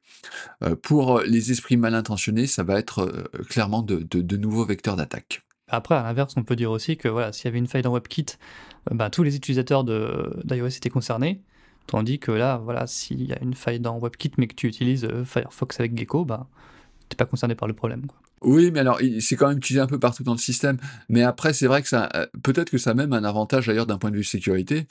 pour 0.83 1.21
les 1.21 1.53
esprits 1.53 1.77
mal 1.77 1.95
intentionnés, 1.95 2.47
ça 2.47 2.63
va 2.63 2.79
être 2.79 3.31
clairement 3.49 3.83
de 3.83 4.37
nouveaux 4.37 4.65
vecteurs 4.65 4.97
d'attaque. 4.97 5.43
Après, 5.73 5.95
à 5.95 6.03
l'inverse, 6.03 6.35
on 6.37 6.45
peut 6.45 6.55
dire 6.55 6.71
aussi 6.71 6.99
que 6.99 7.09
voilà, 7.09 7.33
s'il 7.33 7.47
y 7.47 7.49
avait 7.49 7.59
une 7.59 7.67
faille 7.67 7.81
dans 7.81 7.95
WebKit, 7.95 8.27
bah, 8.91 9.09
tous 9.09 9.23
les 9.23 9.37
utilisateurs 9.37 9.85
d'iOS 9.85 10.67
étaient 10.67 10.91
concernés. 10.91 11.41
Tandis 11.87 12.19
que 12.19 12.31
là, 12.31 12.59
voilà, 12.59 12.87
s'il 12.87 13.25
y 13.25 13.33
a 13.33 13.43
une 13.43 13.55
faille 13.55 13.81
dans 13.81 13.99
WebKit, 13.99 14.33
mais 14.37 14.47
que 14.47 14.55
tu 14.55 14.69
utilises 14.69 15.05
euh, 15.05 15.25
Firefox 15.25 15.81
avec 15.81 15.97
Gecko, 15.97 16.27
bah, 16.27 16.47
tu 17.09 17.15
n'es 17.15 17.17
pas 17.17 17.25
concerné 17.25 17.55
par 17.55 17.67
le 17.67 17.75
problème. 17.75 18.03
Oui, 18.43 18.71
mais 18.71 18.81
alors, 18.81 19.01
c'est 19.21 19.37
quand 19.37 19.49
même 19.49 19.59
utilisé 19.59 19.81
un 19.81 19.87
peu 19.87 19.99
partout 19.99 20.25
dans 20.25 20.33
le 20.33 20.39
système. 20.39 20.77
Mais 21.09 21.23
après, 21.23 21.55
c'est 21.55 21.67
vrai 21.67 21.81
que 21.81 21.89
ça, 21.89 22.09
euh, 22.15 22.27
peut-être 22.43 22.71
que 22.71 22.79
ça 22.79 22.91
a 22.91 22.95
même 22.95 23.13
un 23.13 23.25
avantage 23.25 23.67
d'ailleurs 23.67 23.87
d'un 23.87 23.99
point 23.99 24.11
de 24.11 24.17
vue 24.17 24.25
sécurité. 24.25 24.87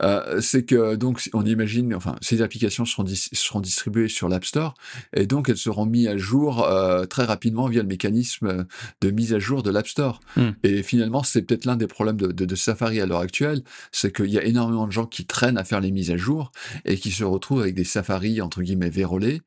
Euh, 0.00 0.40
c'est 0.40 0.64
que 0.64 0.96
donc 0.96 1.28
on 1.34 1.44
imagine, 1.44 1.94
enfin, 1.94 2.16
ces 2.22 2.40
applications 2.40 2.84
seront, 2.86 3.04
seront 3.06 3.60
distribuées 3.60 4.08
sur 4.08 4.28
l'App 4.28 4.44
Store 4.44 4.74
et 5.14 5.26
donc 5.26 5.48
elles 5.50 5.56
seront 5.58 5.84
mises 5.84 6.08
à 6.08 6.16
jour 6.16 6.64
euh, 6.64 7.04
très 7.04 7.24
rapidement 7.24 7.66
via 7.68 7.82
le 7.82 7.88
mécanisme 7.88 8.66
de 9.02 9.10
mise 9.10 9.34
à 9.34 9.38
jour 9.38 9.62
de 9.62 9.70
l'App 9.70 9.86
Store. 9.88 10.20
Hmm. 10.36 10.50
Et 10.62 10.82
finalement, 10.82 11.22
c'est 11.22 11.42
peut-être 11.42 11.64
l'un 11.66 11.76
des 11.76 11.86
problèmes 11.86 12.16
de, 12.16 12.28
de, 12.28 12.44
de 12.44 12.54
Safari 12.54 13.00
à 13.00 13.06
l'heure 13.06 13.20
actuelle, 13.20 13.62
c'est 13.90 14.14
qu'il 14.14 14.30
y 14.30 14.38
a 14.38 14.44
énormément 14.44 14.86
de 14.86 14.92
gens 14.92 15.06
qui 15.06 15.26
traînent 15.26 15.58
à 15.58 15.64
faire 15.64 15.80
les 15.80 15.90
mises 15.90 16.10
à 16.10 16.16
jour 16.16 16.52
et 16.84 16.96
qui 16.96 17.10
se 17.10 17.24
retrouvent 17.24 17.60
avec 17.60 17.74
des 17.74 17.84
Safari 17.84 18.40
entre 18.40 18.62
guillemets 18.62 18.90
vérolés 18.90 19.42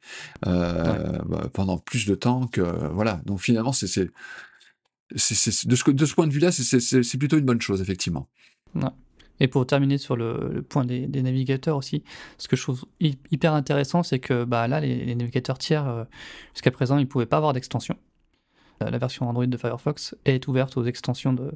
euh, 0.46 1.20
bah, 1.26 1.50
pendant 1.54 1.78
plus 1.78 2.06
de 2.06 2.16
temps 2.16 2.48
que 2.48 2.62
voilà. 2.94 3.22
Donc 3.26 3.40
finalement, 3.42 3.72
c'est 3.74 3.86
de, 4.00 4.10
ce, 5.18 5.92
de 5.92 6.06
ce 6.06 6.14
point 6.14 6.28
de 6.28 6.34
vue-là, 6.34 6.52
c'est- 6.52 6.64
c'est 6.64 6.80
c'est- 6.80 7.04
c'est 7.04 7.18
plutôt 7.18 7.38
une 7.38 7.46
bonne 7.46 7.62
chose, 7.62 7.82
effectivement. 7.82 8.28
Et 9.40 9.48
pour 9.48 9.66
terminer 9.66 9.98
sur 9.98 10.16
le, 10.16 10.64
point 10.68 10.86
des, 10.86 11.08
navigateurs 11.08 11.78
aussi, 11.78 12.04
ce 12.38 12.48
que 12.48 12.56
je 12.56 12.62
trouve 12.62 12.86
hy- 13.00 13.18
hyper 13.32 13.54
intéressant, 13.54 14.04
c'est 14.04 14.20
que 14.20 14.44
bah, 14.44 14.68
là, 14.68 14.80
les, 14.80 15.16
navigateurs 15.16 15.58
tiers, 15.58 15.88
euh, 15.88 16.04
jusqu'à 16.54 16.72
présent, 16.72 16.98
ils 16.98 17.02
ne 17.02 17.10
pouvaient 17.10 17.26
pas 17.26 17.38
avoir 17.38 17.54
d'extension. 17.54 17.98
La, 18.82 18.98
version 18.98 19.30
Android 19.30 19.46
de 19.46 19.58
Firefox 19.58 20.16
est 20.26 20.48
ouverte 20.48 20.76
aux 20.76 20.84
extensions 20.84 21.34
de, 21.34 21.52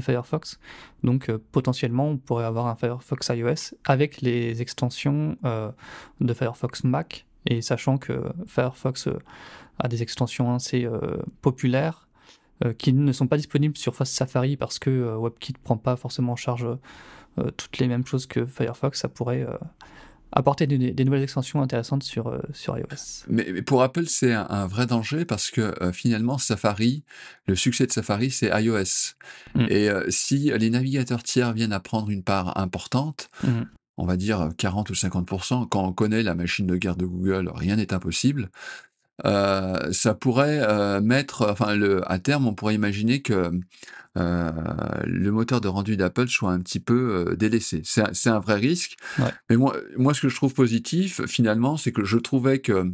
Firefox. 0.00 0.58
Donc 1.02 1.30
euh, 1.30 1.38
potentiellement, 1.50 2.08
on 2.08 2.18
pourrait 2.18 2.44
avoir 2.44 2.66
un 2.66 2.76
Firefox 2.76 3.30
iOS 3.30 3.74
avec 3.84 4.20
les 4.20 4.60
extensions 4.60 5.38
euh, 5.44 5.70
de 6.20 6.34
Firefox 6.34 6.84
Mac. 6.84 7.26
Et 7.46 7.62
sachant 7.62 7.96
que 7.96 8.22
Firefox 8.46 9.08
a 9.78 9.88
des 9.88 10.02
extensions 10.02 10.54
assez 10.54 10.86
populaires 11.40 12.08
qui 12.76 12.92
ne 12.92 13.12
sont 13.12 13.26
pas 13.26 13.38
disponibles 13.38 13.76
sur 13.76 13.94
Safari 13.94 14.58
parce 14.58 14.78
que 14.78 14.90
WebKit 15.16 15.54
ne 15.54 15.62
prend 15.62 15.78
pas 15.78 15.96
forcément 15.96 16.32
en 16.32 16.36
charge 16.36 16.66
toutes 17.56 17.78
les 17.78 17.88
mêmes 17.88 18.06
choses 18.06 18.26
que 18.26 18.46
Firefox, 18.46 19.00
ça 19.00 19.08
pourrait 19.08 19.42
euh, 19.42 19.56
apporter 20.32 20.66
des, 20.66 20.92
des 20.92 21.04
nouvelles 21.04 21.22
extensions 21.22 21.62
intéressantes 21.62 22.02
sur, 22.02 22.28
euh, 22.28 22.40
sur 22.52 22.76
iOS. 22.78 23.24
Mais, 23.28 23.48
mais 23.52 23.62
pour 23.62 23.82
Apple, 23.82 24.06
c'est 24.06 24.32
un, 24.32 24.46
un 24.48 24.66
vrai 24.66 24.86
danger 24.86 25.24
parce 25.24 25.50
que 25.50 25.74
euh, 25.82 25.92
finalement, 25.92 26.38
Safari, 26.38 27.02
le 27.46 27.54
succès 27.56 27.86
de 27.86 27.92
Safari, 27.92 28.30
c'est 28.30 28.50
iOS. 28.62 29.14
Mm. 29.54 29.66
Et 29.70 29.88
euh, 29.88 30.04
si 30.10 30.50
les 30.56 30.70
navigateurs 30.70 31.22
tiers 31.22 31.52
viennent 31.54 31.72
à 31.72 31.80
prendre 31.80 32.10
une 32.10 32.22
part 32.22 32.58
importante, 32.58 33.30
Mhm. 33.42 33.66
on 33.96 34.06
va 34.06 34.16
dire 34.16 34.50
40 34.58 34.90
ou 34.90 34.94
50%, 34.94 35.66
quand 35.68 35.84
on 35.84 35.92
connaît 35.92 36.22
la 36.22 36.34
machine 36.34 36.66
de 36.66 36.76
guerre 36.76 36.96
de 36.96 37.06
Google, 37.06 37.50
rien 37.54 37.76
n'est 37.76 37.92
impossible. 37.92 38.50
Euh, 39.26 39.92
ça 39.92 40.14
pourrait 40.14 40.60
euh, 40.60 41.00
mettre, 41.00 41.46
enfin, 41.50 41.74
le, 41.74 42.10
à 42.10 42.18
terme, 42.18 42.46
on 42.46 42.54
pourrait 42.54 42.74
imaginer 42.74 43.20
que 43.20 43.50
euh, 44.18 44.50
le 45.04 45.30
moteur 45.30 45.60
de 45.60 45.68
rendu 45.68 45.96
d'Apple 45.96 46.28
soit 46.28 46.50
un 46.50 46.60
petit 46.60 46.80
peu 46.80 47.26
euh, 47.28 47.36
délaissé. 47.36 47.82
C'est 47.84 48.02
un, 48.02 48.12
c'est 48.12 48.30
un 48.30 48.40
vrai 48.40 48.56
risque. 48.56 48.96
Ouais. 49.18 49.30
Mais 49.48 49.56
moi, 49.56 49.76
moi, 49.96 50.14
ce 50.14 50.22
que 50.22 50.28
je 50.28 50.34
trouve 50.36 50.54
positif, 50.54 51.24
finalement, 51.26 51.76
c'est 51.76 51.92
que 51.92 52.04
je 52.04 52.18
trouvais 52.18 52.58
que 52.58 52.90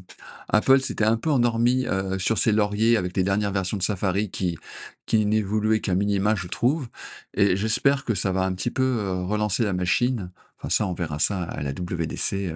Apple 0.49 0.81
s'était 0.81 1.04
un 1.04 1.16
peu 1.16 1.31
endormi 1.31 1.87
euh, 1.87 2.19
sur 2.19 2.37
ses 2.37 2.52
lauriers 2.52 2.97
avec 2.97 3.16
les 3.16 3.23
dernières 3.23 3.52
versions 3.52 3.76
de 3.76 3.83
Safari 3.83 4.31
qui, 4.31 4.59
qui 5.07 5.25
n'évoluaient 5.25 5.81
qu'à 5.81 5.95
minima, 5.95 6.35
je 6.35 6.49
trouve. 6.49 6.88
Et 7.35 7.57
j'espère 7.57 8.04
que 8.04 8.14
ça 8.14 8.33
va 8.33 8.45
un 8.45 8.52
petit 8.52 8.71
peu 8.71 9.21
relancer 9.23 9.64
la 9.64 9.73
machine. 9.73 10.31
Enfin, 10.59 10.69
ça, 10.69 10.87
on 10.87 10.95
verra 10.95 11.19
ça 11.19 11.43
à 11.43 11.62
la 11.62 11.71
WDC 11.71 12.54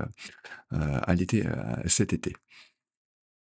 à 0.71 1.15
l'été, 1.15 1.45
cet 1.87 2.13
été. 2.13 2.35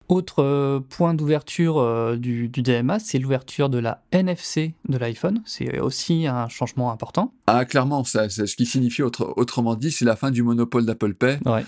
Autre 0.07 0.43
euh, 0.43 0.79
point 0.79 1.13
d'ouverture 1.15 1.79
euh, 1.79 2.15
du, 2.15 2.47
du 2.47 2.61
DMA, 2.61 2.99
c'est 2.99 3.17
l'ouverture 3.17 3.69
de 3.69 3.79
la 3.79 4.03
NFC 4.11 4.75
de 4.87 4.97
l'iPhone. 4.97 5.41
C'est 5.45 5.79
aussi 5.79 6.27
un 6.27 6.47
changement 6.47 6.91
important. 6.91 7.33
Ah, 7.47 7.65
clairement, 7.65 8.03
ça, 8.03 8.29
c'est 8.29 8.45
ce 8.45 8.55
qui 8.55 8.65
signifie, 8.67 9.01
autre- 9.01 9.33
autrement 9.35 9.75
dit, 9.75 9.91
c'est 9.91 10.05
la 10.05 10.15
fin 10.15 10.29
du 10.29 10.43
monopole 10.43 10.85
d'Apple 10.85 11.15
Pay. 11.15 11.39
Ouais. 11.45 11.65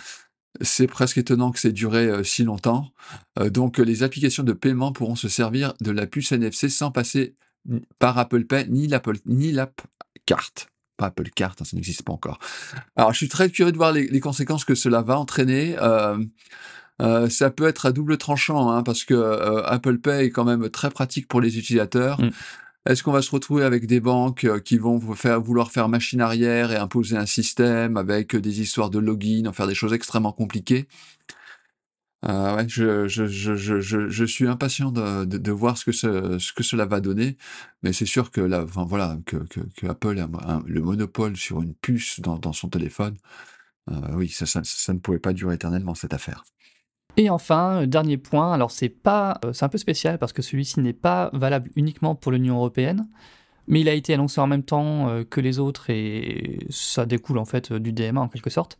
C'est 0.61 0.87
presque 0.87 1.17
étonnant 1.17 1.51
que 1.51 1.59
c'est 1.59 1.71
duré 1.71 2.05
euh, 2.05 2.23
si 2.23 2.43
longtemps. 2.43 2.91
Euh, 3.39 3.49
donc, 3.49 3.77
les 3.79 4.03
applications 4.03 4.43
de 4.43 4.53
paiement 4.53 4.91
pourront 4.91 5.15
se 5.15 5.29
servir 5.29 5.73
de 5.81 5.91
la 5.91 6.05
puce 6.07 6.31
NFC 6.31 6.69
sans 6.69 6.91
passer 6.91 7.35
par 7.99 8.17
Apple 8.17 8.45
Pay 8.45 8.67
ni 8.69 8.87
l'Apple 8.87 9.17
ni 9.25 9.51
l'app 9.51 9.81
carte. 10.25 10.67
Pas 10.95 11.07
Apple 11.07 11.29
Carte, 11.29 11.61
hein, 11.61 11.65
ça 11.65 11.75
n'existe 11.75 12.01
pas 12.03 12.13
encore. 12.13 12.39
Alors, 12.95 13.11
je 13.13 13.17
suis 13.17 13.27
très 13.29 13.49
curieux 13.51 13.71
de 13.71 13.77
voir 13.77 13.91
les, 13.91 14.07
les 14.07 14.19
conséquences 14.19 14.65
que 14.65 14.73
cela 14.73 15.01
va 15.03 15.19
entraîner. 15.19 15.75
Euh, 15.79 16.17
euh, 17.01 17.29
ça 17.29 17.51
peut 17.51 17.67
être 17.67 17.85
à 17.85 17.91
double 17.91 18.17
tranchant, 18.17 18.69
hein, 18.69 18.83
parce 18.83 19.03
que 19.03 19.13
euh, 19.13 19.63
Apple 19.65 19.99
Pay 19.99 20.25
est 20.25 20.29
quand 20.29 20.45
même 20.45 20.69
très 20.69 20.89
pratique 20.89 21.27
pour 21.27 21.41
les 21.41 21.57
utilisateurs. 21.57 22.19
Mm. 22.21 22.29
Est-ce 22.87 23.03
qu'on 23.03 23.11
va 23.11 23.21
se 23.21 23.31
retrouver 23.31 23.63
avec 23.65 23.85
des 23.85 23.99
banques 23.99 24.45
euh, 24.45 24.59
qui 24.59 24.77
vont 24.77 24.99
faire, 25.13 25.41
vouloir 25.41 25.71
faire 25.71 25.89
machine 25.89 26.21
arrière 26.21 26.71
et 26.71 26.77
imposer 26.77 27.17
un 27.17 27.25
système 27.25 27.97
avec 27.97 28.33
euh, 28.33 28.41
des 28.41 28.61
histoires 28.61 28.89
de 28.89 28.99
login, 28.99 29.45
en 29.45 29.53
faire 29.53 29.67
des 29.67 29.75
choses 29.75 29.93
extrêmement 29.93 30.31
compliquées? 30.31 30.87
Euh, 32.25 32.55
ouais, 32.55 32.67
je, 32.67 33.07
je, 33.07 33.27
je, 33.27 33.79
je, 33.79 34.25
suis 34.25 34.47
impatient 34.47 34.91
de, 34.91 35.25
de, 35.25 35.37
de 35.37 35.51
voir 35.51 35.77
ce 35.77 35.85
que, 35.85 35.91
ce, 35.91 36.39
ce 36.39 36.51
que 36.51 36.63
cela 36.63 36.85
va 36.85 36.99
donner, 36.99 37.37
mais 37.83 37.93
c'est 37.93 38.07
sûr 38.07 38.31
que, 38.31 38.41
là, 38.41 38.63
enfin, 38.63 38.85
voilà, 38.85 39.17
que, 39.25 39.37
que, 39.37 39.59
que 39.75 39.85
Apple 39.87 40.17
a 40.17 40.27
un- 40.51 40.63
le 40.65 40.81
monopole 40.81 41.37
sur 41.37 41.61
une 41.61 41.75
puce 41.75 42.19
dans, 42.19 42.39
dans 42.39 42.53
son 42.53 42.69
téléphone, 42.69 43.17
euh, 43.91 44.15
oui, 44.15 44.29
ça, 44.29 44.45
ça, 44.47 44.61
ça 44.63 44.93
ne 44.93 44.99
pouvait 44.99 45.19
pas 45.19 45.33
durer 45.33 45.55
éternellement 45.55 45.93
cette 45.93 46.13
affaire. 46.13 46.43
Et 47.17 47.31
enfin, 47.31 47.81
euh, 47.81 47.85
dernier 47.87 48.17
point, 48.17 48.53
alors 48.53 48.69
c'est 48.71 48.89
pas, 48.89 49.39
euh, 49.43 49.51
c'est 49.51 49.65
un 49.65 49.69
peu 49.69 49.79
spécial 49.79 50.19
parce 50.19 50.33
que 50.33 50.43
celui-ci 50.43 50.79
n'est 50.79 50.93
pas 50.93 51.31
valable 51.33 51.69
uniquement 51.75 52.13
pour 52.13 52.31
l'Union 52.31 52.57
européenne, 52.57 53.07
mais 53.67 53.81
il 53.81 53.89
a 53.89 53.93
été 53.93 54.13
annoncé 54.13 54.39
en 54.39 54.45
même 54.45 54.63
temps 54.63 55.09
euh, 55.09 55.23
que 55.23 55.41
les 55.41 55.57
autres 55.57 55.89
et 55.89 56.59
ça 56.69 57.07
découle 57.07 57.39
en 57.39 57.45
fait 57.45 57.73
du 57.73 57.91
DMA 57.91 58.21
en 58.21 58.29
quelque 58.29 58.51
sorte. 58.51 58.77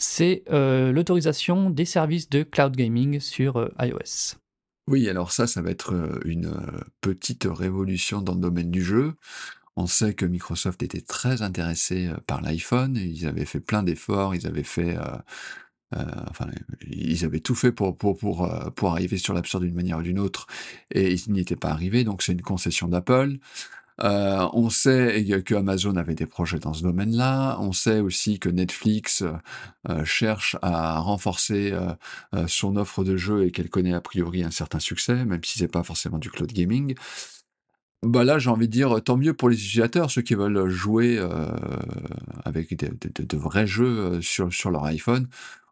C'est 0.00 0.44
l'autorisation 0.48 1.70
des 1.70 1.84
services 1.84 2.30
de 2.30 2.44
cloud 2.44 2.76
gaming 2.76 3.18
sur 3.18 3.68
iOS. 3.80 4.36
Oui, 4.86 5.08
alors 5.08 5.32
ça, 5.32 5.48
ça 5.48 5.60
va 5.60 5.72
être 5.72 6.20
une 6.24 6.56
petite 7.00 7.48
révolution 7.50 8.22
dans 8.22 8.34
le 8.34 8.40
domaine 8.40 8.70
du 8.70 8.84
jeu. 8.84 9.14
On 9.74 9.88
sait 9.88 10.14
que 10.14 10.24
Microsoft 10.24 10.84
était 10.84 11.00
très 11.00 11.42
intéressé 11.42 12.12
par 12.28 12.42
l'iPhone, 12.42 12.94
ils 12.94 13.26
avaient 13.26 13.44
fait 13.44 13.58
plein 13.58 13.82
d'efforts, 13.82 14.36
ils 14.36 14.46
avaient 14.46 14.62
fait, 14.62 14.96
euh, 15.96 16.04
enfin, 16.30 16.46
ils 16.86 17.24
avaient 17.24 17.40
tout 17.40 17.54
fait 17.54 17.72
pour 17.72 17.96
pour 17.96 18.18
pour 18.18 18.44
euh, 18.44 18.70
pour 18.70 18.90
arriver 18.90 19.16
sur 19.18 19.34
l'App 19.34 19.46
d'une 19.60 19.74
manière 19.74 19.98
ou 19.98 20.02
d'une 20.02 20.18
autre, 20.18 20.46
et 20.90 21.12
ils 21.12 21.32
n'y 21.32 21.40
étaient 21.40 21.56
pas 21.56 21.70
arrivés. 21.70 22.04
Donc 22.04 22.22
c'est 22.22 22.32
une 22.32 22.42
concession 22.42 22.88
d'Apple. 22.88 23.38
Euh, 24.04 24.48
on 24.52 24.70
sait 24.70 25.24
que 25.44 25.54
Amazon 25.56 25.96
avait 25.96 26.14
des 26.14 26.26
projets 26.26 26.60
dans 26.60 26.72
ce 26.72 26.82
domaine-là. 26.82 27.58
On 27.60 27.72
sait 27.72 28.00
aussi 28.00 28.38
que 28.38 28.48
Netflix 28.48 29.24
cherche 30.04 30.56
à 30.62 31.00
renforcer 31.00 31.72
son 32.46 32.76
offre 32.76 33.02
de 33.02 33.16
jeux 33.16 33.46
et 33.46 33.50
qu'elle 33.50 33.70
connaît 33.70 33.94
a 33.94 34.00
priori 34.00 34.44
un 34.44 34.52
certain 34.52 34.78
succès, 34.78 35.24
même 35.24 35.42
si 35.42 35.58
c'est 35.58 35.68
pas 35.68 35.82
forcément 35.82 36.18
du 36.18 36.30
cloud 36.30 36.52
gaming. 36.52 36.94
Bah 38.04 38.22
là, 38.22 38.38
j'ai 38.38 38.50
envie 38.50 38.68
de 38.68 38.72
dire, 38.72 39.02
tant 39.02 39.16
mieux 39.16 39.34
pour 39.34 39.48
les 39.48 39.56
utilisateurs, 39.56 40.12
ceux 40.12 40.22
qui 40.22 40.34
veulent 40.34 40.68
jouer 40.68 41.18
avec 42.44 42.76
de, 42.76 42.90
de- 43.24 43.36
vrais 43.36 43.66
jeux 43.66 44.20
sur, 44.22 44.52
sur 44.52 44.70
leur 44.70 44.84
iPhone 44.84 45.26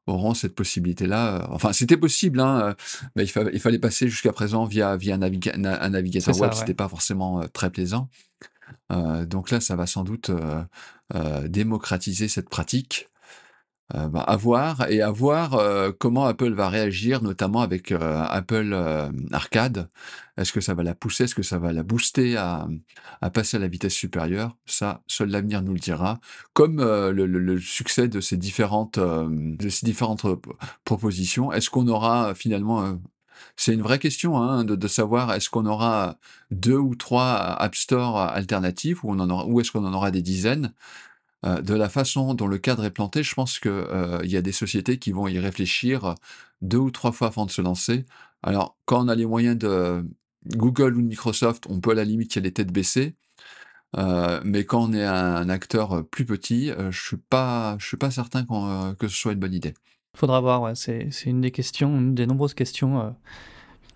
auront 0.07 0.35
cette 0.35 0.55
possibilité-là. 0.55 1.37
Euh, 1.43 1.47
Enfin, 1.51 1.73
c'était 1.73 1.97
possible, 1.97 2.41
hein, 2.41 2.61
euh, 2.61 2.75
mais 3.17 3.25
il, 3.25 3.29
fa- 3.29 3.51
il 3.53 3.61
fallait 3.61 3.79
passer 3.79 4.09
jusqu'à 4.09 4.33
présent 4.33 4.65
via, 4.65 4.97
via 4.97 5.15
un, 5.15 5.19
naviga- 5.19 5.57
na- 5.57 5.83
un 5.83 5.91
navigateur 5.91 6.35
web, 6.41 6.51
ouais. 6.53 6.59
c'était 6.59 6.75
pas 6.75 6.89
forcément 6.89 7.41
euh, 7.43 7.47
très 7.53 7.71
plaisant. 7.71 8.09
Euh, 8.93 9.25
donc 9.27 9.51
là, 9.51 9.61
ça 9.61 9.77
va 9.77 9.87
sans 9.87 10.05
doute 10.05 10.31
euh, 10.31 10.63
euh, 11.15 11.49
démocratiser 11.49 12.29
cette 12.29 12.49
pratique. 12.49 13.09
Euh, 13.95 14.09
bah, 14.09 14.23
à 14.23 14.37
voir 14.37 14.91
et 14.91 15.01
à 15.01 15.13
voir 15.13 15.55
euh, 15.55 15.93
comment 15.97 16.25
Apple 16.25 16.53
va 16.55 16.69
réagir, 16.69 17.23
notamment 17.23 17.61
avec 17.63 17.93
euh, 17.93 18.25
Apple 18.29 18.73
euh, 18.73 19.09
Arcade. 19.31 19.89
Est-ce 20.37 20.53
que 20.53 20.61
ça 20.61 20.75
va 20.75 20.83
la 20.83 20.97
pousser, 20.97 21.25
est-ce 21.25 21.37
que 21.37 21.45
ça 21.45 21.59
va 21.61 21.73
la 21.73 21.85
booster 21.85 22.37
à, 22.37 22.67
à 23.21 23.31
passer 23.31 23.59
à 23.59 23.61
la 23.61 23.69
vitesse 23.69 23.95
supérieure? 23.95 24.57
Ça, 24.67 25.03
seul 25.07 25.31
l'avenir 25.31 25.63
nous 25.63 25.73
le 25.73 25.79
dira. 25.79 26.19
Comme 26.53 26.81
euh, 26.81 27.13
le, 27.13 27.27
le- 27.27 27.39
le 27.39 27.61
succès 27.61 28.09
de 28.09 28.21
ces 28.21 28.37
différentes, 28.37 28.99
euh, 28.99 29.29
de 29.31 29.69
ces 29.69 29.87
différentes 29.87 30.27
propositions, 30.85 31.53
est-ce 31.53 31.71
qu'on 31.71 31.87
aura 31.87 32.35
finalement 32.35 32.99
c'est 33.57 33.73
une 33.75 33.83
vraie 33.83 33.99
question 33.99 34.37
hein, 34.39 34.65
de, 34.65 34.75
de 34.77 34.89
savoir 34.89 35.33
est-ce 35.33 35.51
qu'on 35.51 35.67
aura 35.67 36.17
deux 36.51 36.77
ou 36.79 36.95
trois 36.95 37.35
App 37.35 37.75
Store 37.75 38.19
alternatifs 38.19 39.05
ou, 39.05 39.13
ou 39.15 39.61
est-ce 39.61 39.71
qu'on 39.73 39.85
en 39.85 39.93
aura 39.95 40.11
des 40.11 40.23
dizaines? 40.23 40.73
Euh, 41.47 41.63
de 41.63 41.75
la 41.75 41.89
façon 41.89 42.35
dont 42.35 42.47
le 42.47 42.59
cadre 42.59 42.85
est 42.85 42.91
planté, 42.91 43.23
je 43.23 43.35
pense 43.35 43.59
qu'il 43.59 43.87
il 44.25 44.31
y 44.31 44.37
a 44.37 44.43
des 44.43 44.53
sociétés 44.53 44.99
qui 44.99 45.13
vont 45.13 45.29
y 45.29 45.39
réfléchir 45.39 46.15
deux 46.61 46.79
ou 46.79 46.91
trois 46.91 47.13
fois 47.13 47.29
avant 47.29 47.47
de 47.47 47.51
se 47.51 47.63
lancer. 47.63 48.05
Alors, 48.43 48.77
quand 48.85 49.05
on 49.05 49.09
a 49.09 49.15
les 49.15 49.27
moyens 49.27 49.57
de 49.57 50.05
Google 50.47 50.97
ou 50.97 51.03
de 51.03 51.07
Microsoft, 51.07 51.65
on 51.69 51.81
peut 51.81 51.91
à 51.91 51.95
la 51.95 52.05
limite 52.05 52.35
y 52.35 52.39
aller 52.39 52.53
tête 52.53 52.73
baissée. 52.73 53.15
Euh, 53.97 54.41
mais 54.45 54.65
quand 54.65 54.91
on 54.91 54.93
est 54.93 55.05
un 55.05 55.49
acteur 55.49 56.05
plus 56.07 56.27
petit, 56.27 56.71
euh, 56.71 56.91
je 56.91 57.01
suis 57.01 57.17
pas, 57.17 57.77
suis 57.81 57.97
pas 57.97 58.11
certain 58.11 58.45
euh, 58.51 58.95
que 58.95 59.09
ce 59.09 59.17
soit 59.17 59.33
une 59.33 59.39
bonne 59.39 59.55
idée. 59.55 59.75
Faudra 60.15 60.41
voir, 60.41 60.77
c'est 60.77 61.11
une 61.27 61.43
des 61.43 61.51
questions, 61.51 61.97
une 61.99 62.15
des 62.15 62.27
nombreuses 62.27 62.55
questions 62.55 63.01
euh, 63.01 63.11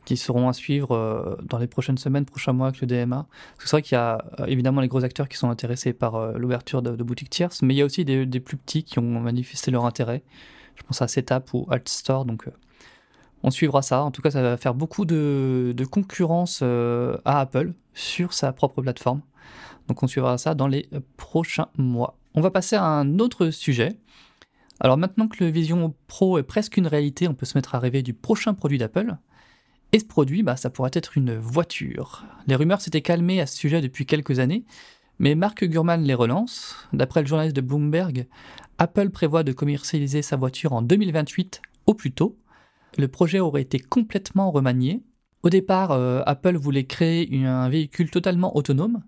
qui 0.04 0.16
seront 0.16 0.48
à 0.48 0.52
suivre 0.52 1.38
dans 1.42 1.58
les 1.58 1.66
prochaines 1.66 1.98
semaines, 1.98 2.24
prochains 2.24 2.52
mois 2.52 2.68
avec 2.68 2.80
le 2.80 2.86
DMA. 2.86 3.26
C'est 3.58 3.70
vrai 3.70 3.82
qu'il 3.82 3.96
y 3.96 3.98
a 3.98 4.24
évidemment 4.46 4.80
les 4.80 4.88
gros 4.88 5.04
acteurs 5.04 5.28
qui 5.28 5.36
sont 5.36 5.50
intéressés 5.50 5.92
par 5.92 6.32
l'ouverture 6.38 6.82
de, 6.82 7.02
boutiques 7.02 7.30
tierces, 7.30 7.62
mais 7.62 7.74
il 7.74 7.76
y 7.76 7.82
a 7.82 7.84
aussi 7.84 8.04
des, 8.04 8.40
plus 8.40 8.56
petits 8.56 8.82
qui 8.82 8.98
ont 8.98 9.20
manifesté 9.20 9.70
leur 9.70 9.84
intérêt. 9.84 10.22
Je 10.76 10.82
pense 10.82 11.02
à 11.02 11.08
Setup 11.08 11.52
ou 11.52 11.66
Altstore, 11.70 12.24
donc 12.24 12.48
on 13.42 13.50
suivra 13.50 13.82
ça. 13.82 14.02
En 14.02 14.10
tout 14.10 14.22
cas, 14.22 14.30
ça 14.30 14.42
va 14.42 14.56
faire 14.56 14.74
beaucoup 14.74 15.04
de, 15.04 15.74
concurrence 15.90 16.62
à 16.62 17.40
Apple 17.40 17.74
sur 17.94 18.32
sa 18.32 18.52
propre 18.52 18.82
plateforme. 18.82 19.20
Donc 19.88 20.02
on 20.02 20.06
suivra 20.06 20.38
ça 20.38 20.54
dans 20.54 20.68
les 20.68 20.88
prochains 21.16 21.68
mois. 21.76 22.16
On 22.34 22.40
va 22.40 22.50
passer 22.50 22.76
à 22.76 22.84
un 22.84 23.18
autre 23.18 23.50
sujet. 23.50 23.98
Alors 24.78 24.96
maintenant 24.96 25.28
que 25.28 25.42
le 25.42 25.50
Vision 25.50 25.94
Pro 26.06 26.38
est 26.38 26.42
presque 26.42 26.76
une 26.76 26.86
réalité, 26.86 27.28
on 27.28 27.34
peut 27.34 27.44
se 27.44 27.58
mettre 27.58 27.74
à 27.74 27.80
rêver 27.80 28.02
du 28.02 28.14
prochain 28.14 28.54
produit 28.54 28.78
d'Apple. 28.78 29.16
Et 29.92 29.98
ce 29.98 30.04
produit, 30.04 30.42
bah, 30.42 30.56
ça 30.56 30.70
pourrait 30.70 30.90
être 30.92 31.16
une 31.16 31.36
voiture. 31.36 32.24
Les 32.46 32.54
rumeurs 32.54 32.80
s'étaient 32.80 33.02
calmées 33.02 33.40
à 33.40 33.46
ce 33.46 33.56
sujet 33.56 33.80
depuis 33.80 34.06
quelques 34.06 34.38
années, 34.38 34.64
mais 35.18 35.34
Mark 35.34 35.64
Gurman 35.64 36.02
les 36.02 36.14
relance. 36.14 36.76
D'après 36.92 37.22
le 37.22 37.26
journaliste 37.26 37.56
de 37.56 37.60
Bloomberg, 37.60 38.26
Apple 38.78 39.10
prévoit 39.10 39.42
de 39.42 39.52
commercialiser 39.52 40.22
sa 40.22 40.36
voiture 40.36 40.72
en 40.72 40.82
2028 40.82 41.60
au 41.86 41.94
plus 41.94 42.12
tôt. 42.12 42.38
Le 42.98 43.08
projet 43.08 43.40
aurait 43.40 43.62
été 43.62 43.78
complètement 43.78 44.50
remanié. 44.50 45.02
Au 45.42 45.50
départ, 45.50 45.92
euh, 45.92 46.22
Apple 46.26 46.56
voulait 46.56 46.84
créer 46.84 47.44
un 47.44 47.68
véhicule 47.68 48.10
totalement 48.10 48.56
autonome, 48.56 49.02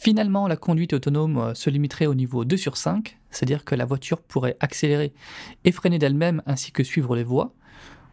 Finalement, 0.00 0.48
la 0.48 0.56
conduite 0.56 0.92
autonome 0.92 1.38
euh, 1.38 1.54
se 1.54 1.70
limiterait 1.70 2.06
au 2.06 2.14
niveau 2.14 2.44
2 2.44 2.56
sur 2.56 2.76
5, 2.76 3.18
c'est-à-dire 3.30 3.64
que 3.64 3.74
la 3.74 3.84
voiture 3.84 4.20
pourrait 4.20 4.56
accélérer 4.60 5.12
et 5.64 5.72
freiner 5.72 5.98
d'elle-même 5.98 6.42
ainsi 6.46 6.72
que 6.72 6.82
suivre 6.82 7.16
les 7.16 7.24
voies. 7.24 7.54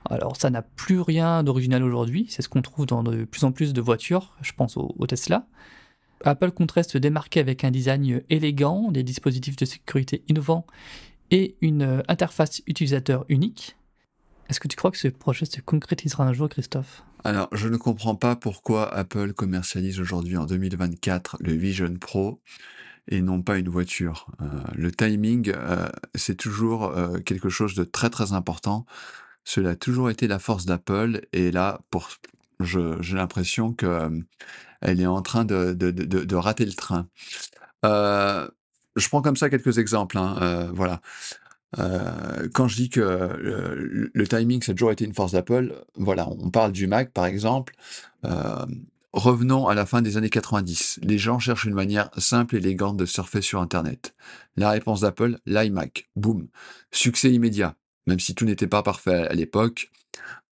Alors 0.10 0.36
ça 0.36 0.50
n'a 0.50 0.62
plus 0.62 1.00
rien 1.00 1.44
d'original 1.44 1.84
aujourd'hui, 1.84 2.28
c'est 2.30 2.42
ce 2.42 2.50
qu'on 2.50 2.62
trouve 2.62 2.86
dans 2.86 3.04
de 3.04 3.24
plus 3.24 3.44
en 3.44 3.52
plus 3.52 3.74
de 3.74 3.82
voitures, 3.82 4.36
je 4.42 4.52
pense 4.54 4.78
au, 4.78 4.94
Tesla. 5.08 5.46
Apple 6.24 6.52
compterait 6.52 6.84
se 6.84 6.98
démarquer 6.98 7.40
avec 7.40 7.64
un 7.64 7.72
design 7.72 8.22
élégant, 8.30 8.92
des 8.92 9.04
dispositifs 9.04 9.56
de 9.56 9.66
sécurité 9.66 10.24
innovants 10.28 10.66
et 11.32 11.56
une 11.62 11.82
euh, 11.84 12.02
interface 12.08 12.62
utilisateur 12.68 13.26
unique. 13.30 13.78
Est-ce 14.50 14.60
que 14.60 14.68
tu 14.68 14.76
crois 14.76 14.92
que 14.92 14.98
ce 14.98 15.08
projet 15.08 15.46
se 15.46 15.62
concrétisera 15.62 16.26
un 16.26 16.34
jour, 16.34 16.50
Christophe? 16.50 17.04
Alors, 17.24 17.48
je 17.54 17.70
ne 17.70 17.78
comprends 17.78 18.16
pas 18.16 18.36
pourquoi 18.36 18.94
Apple 18.94 19.34
commercialise 19.34 20.00
aujourd'hui 20.00 20.36
en 20.36 20.46
2024 20.46 21.38
le 21.40 21.54
Vision 21.54 21.96
Pro 22.00 22.42
et 23.08 23.22
non 23.22 23.42
pas 23.42 23.58
une 23.58 23.70
voiture. 23.70 24.28
Euh, 24.42 24.46
le 24.76 24.92
timing, 24.92 25.54
euh, 25.56 25.88
c'est 26.16 26.36
toujours 26.36 26.94
quelque 27.26 27.50
chose 27.50 27.74
de 27.76 27.84
très 27.84 28.10
très 28.10 28.34
important. 28.34 28.86
Cela 29.44 29.72
a 29.72 29.76
toujours 29.76 30.10
été 30.10 30.28
la 30.28 30.40
force 30.40 30.66
d'Apple 30.66 31.22
et 31.34 31.52
là, 31.52 31.82
pour, 31.90 32.10
j'ai 32.60 33.16
l'impression 33.16 33.74
que 33.74 34.10
elle 34.82 35.00
est 35.00 35.08
en 35.08 35.22
train 35.22 35.46
de, 35.46 35.74
de, 35.74 35.92
de, 35.92 36.24
de 36.24 36.36
rater 36.36 36.66
le 36.66 36.74
train. 36.74 37.08
je 37.84 39.08
prends 39.10 39.22
comme 39.22 39.36
ça 39.36 39.50
quelques 39.50 39.78
exemples. 39.78 40.18
Hein, 40.18 40.72
voilà. 40.74 41.02
Euh, 41.80 42.50
quand 42.54 42.68
je 42.68 42.76
dis 42.76 42.90
que 42.90 43.00
euh, 43.00 44.10
le, 44.14 44.28
timing, 44.28 44.62
ça 44.62 44.72
a 44.72 44.76
toujours 44.76 44.92
été 44.92 45.06
une 45.06 45.14
force 45.14 45.32
d'Apple, 45.32 45.74
voilà, 45.96 46.28
on 46.28 46.50
parle 46.50 46.72
du 46.72 46.88
Mac 46.88 47.12
par 47.12 47.26
exemple. 47.26 47.76
Euh, 48.26 48.66
revenons 49.14 49.68
à 49.68 49.74
la 49.74 49.86
fin 49.86 50.02
des 50.02 50.18
années 50.18 50.30
90. 50.30 51.00
Les 51.04 51.18
gens 51.18 51.40
cherchent 51.40 51.66
une 51.66 51.74
manière 51.74 52.10
simple 52.18 52.56
et 52.56 52.60
élégante 52.60 52.98
de 52.98 53.06
surfer 53.06 53.42
sur 53.42 53.62
Internet. 53.62 54.16
La 54.58 54.70
réponse 54.70 55.02
d'Apple, 55.02 55.38
l'iMac. 55.46 56.10
Boum. 56.16 56.48
Succès 56.92 57.32
immédiat. 57.32 57.76
Même 58.08 58.20
si 58.20 58.36
tout 58.36 58.46
n'était 58.46 58.68
pas 58.68 58.84
parfait 58.84 59.28
à 59.28 59.34
l'époque, 59.34 59.92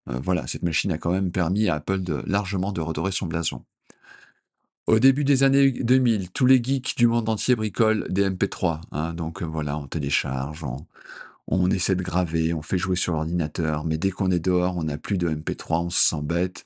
voilà, 0.06 0.48
cette 0.48 0.64
machine 0.64 0.92
a 0.92 0.98
quand 0.98 1.12
même 1.12 1.32
permis 1.32 1.70
à 1.70 1.76
Apple 1.76 2.02
largement 2.26 2.72
de 2.72 2.82
redorer 2.82 3.12
son 3.12 3.28
blason. 3.28 3.64
Au 4.90 4.98
début 4.98 5.24
des 5.24 5.44
années 5.44 5.70
2000, 5.70 6.32
tous 6.32 6.48
les 6.48 6.64
geeks 6.64 6.98
du 6.98 7.06
monde 7.06 7.30
entier 7.30 7.56
bricolent 7.56 8.08
des 8.10 8.28
MP3. 8.28 8.82
Hein, 8.92 9.14
donc 9.14 9.44
euh, 9.44 9.46
voilà, 9.46 9.78
on 9.78 9.86
télécharge, 9.86 10.66
on, 11.48 11.70
essaie 11.70 11.94
de 11.94 12.02
graver, 12.02 12.56
on 12.56 12.64
fait 12.64 12.80
jouer 12.80 12.96
sur 12.96 13.14
l'ordinateur, 13.14 13.86
mais 13.86 14.00
dès 14.00 14.10
qu'on 14.10 14.32
est 14.32 14.40
dehors, 14.40 14.78
on 14.78 14.86
n'a 14.86 14.98
plus 14.98 15.20
de 15.20 15.30
MP3, 15.30 15.86
on 15.86 15.90
se 15.92 16.10
sent 16.10 16.24
bête. 16.24 16.66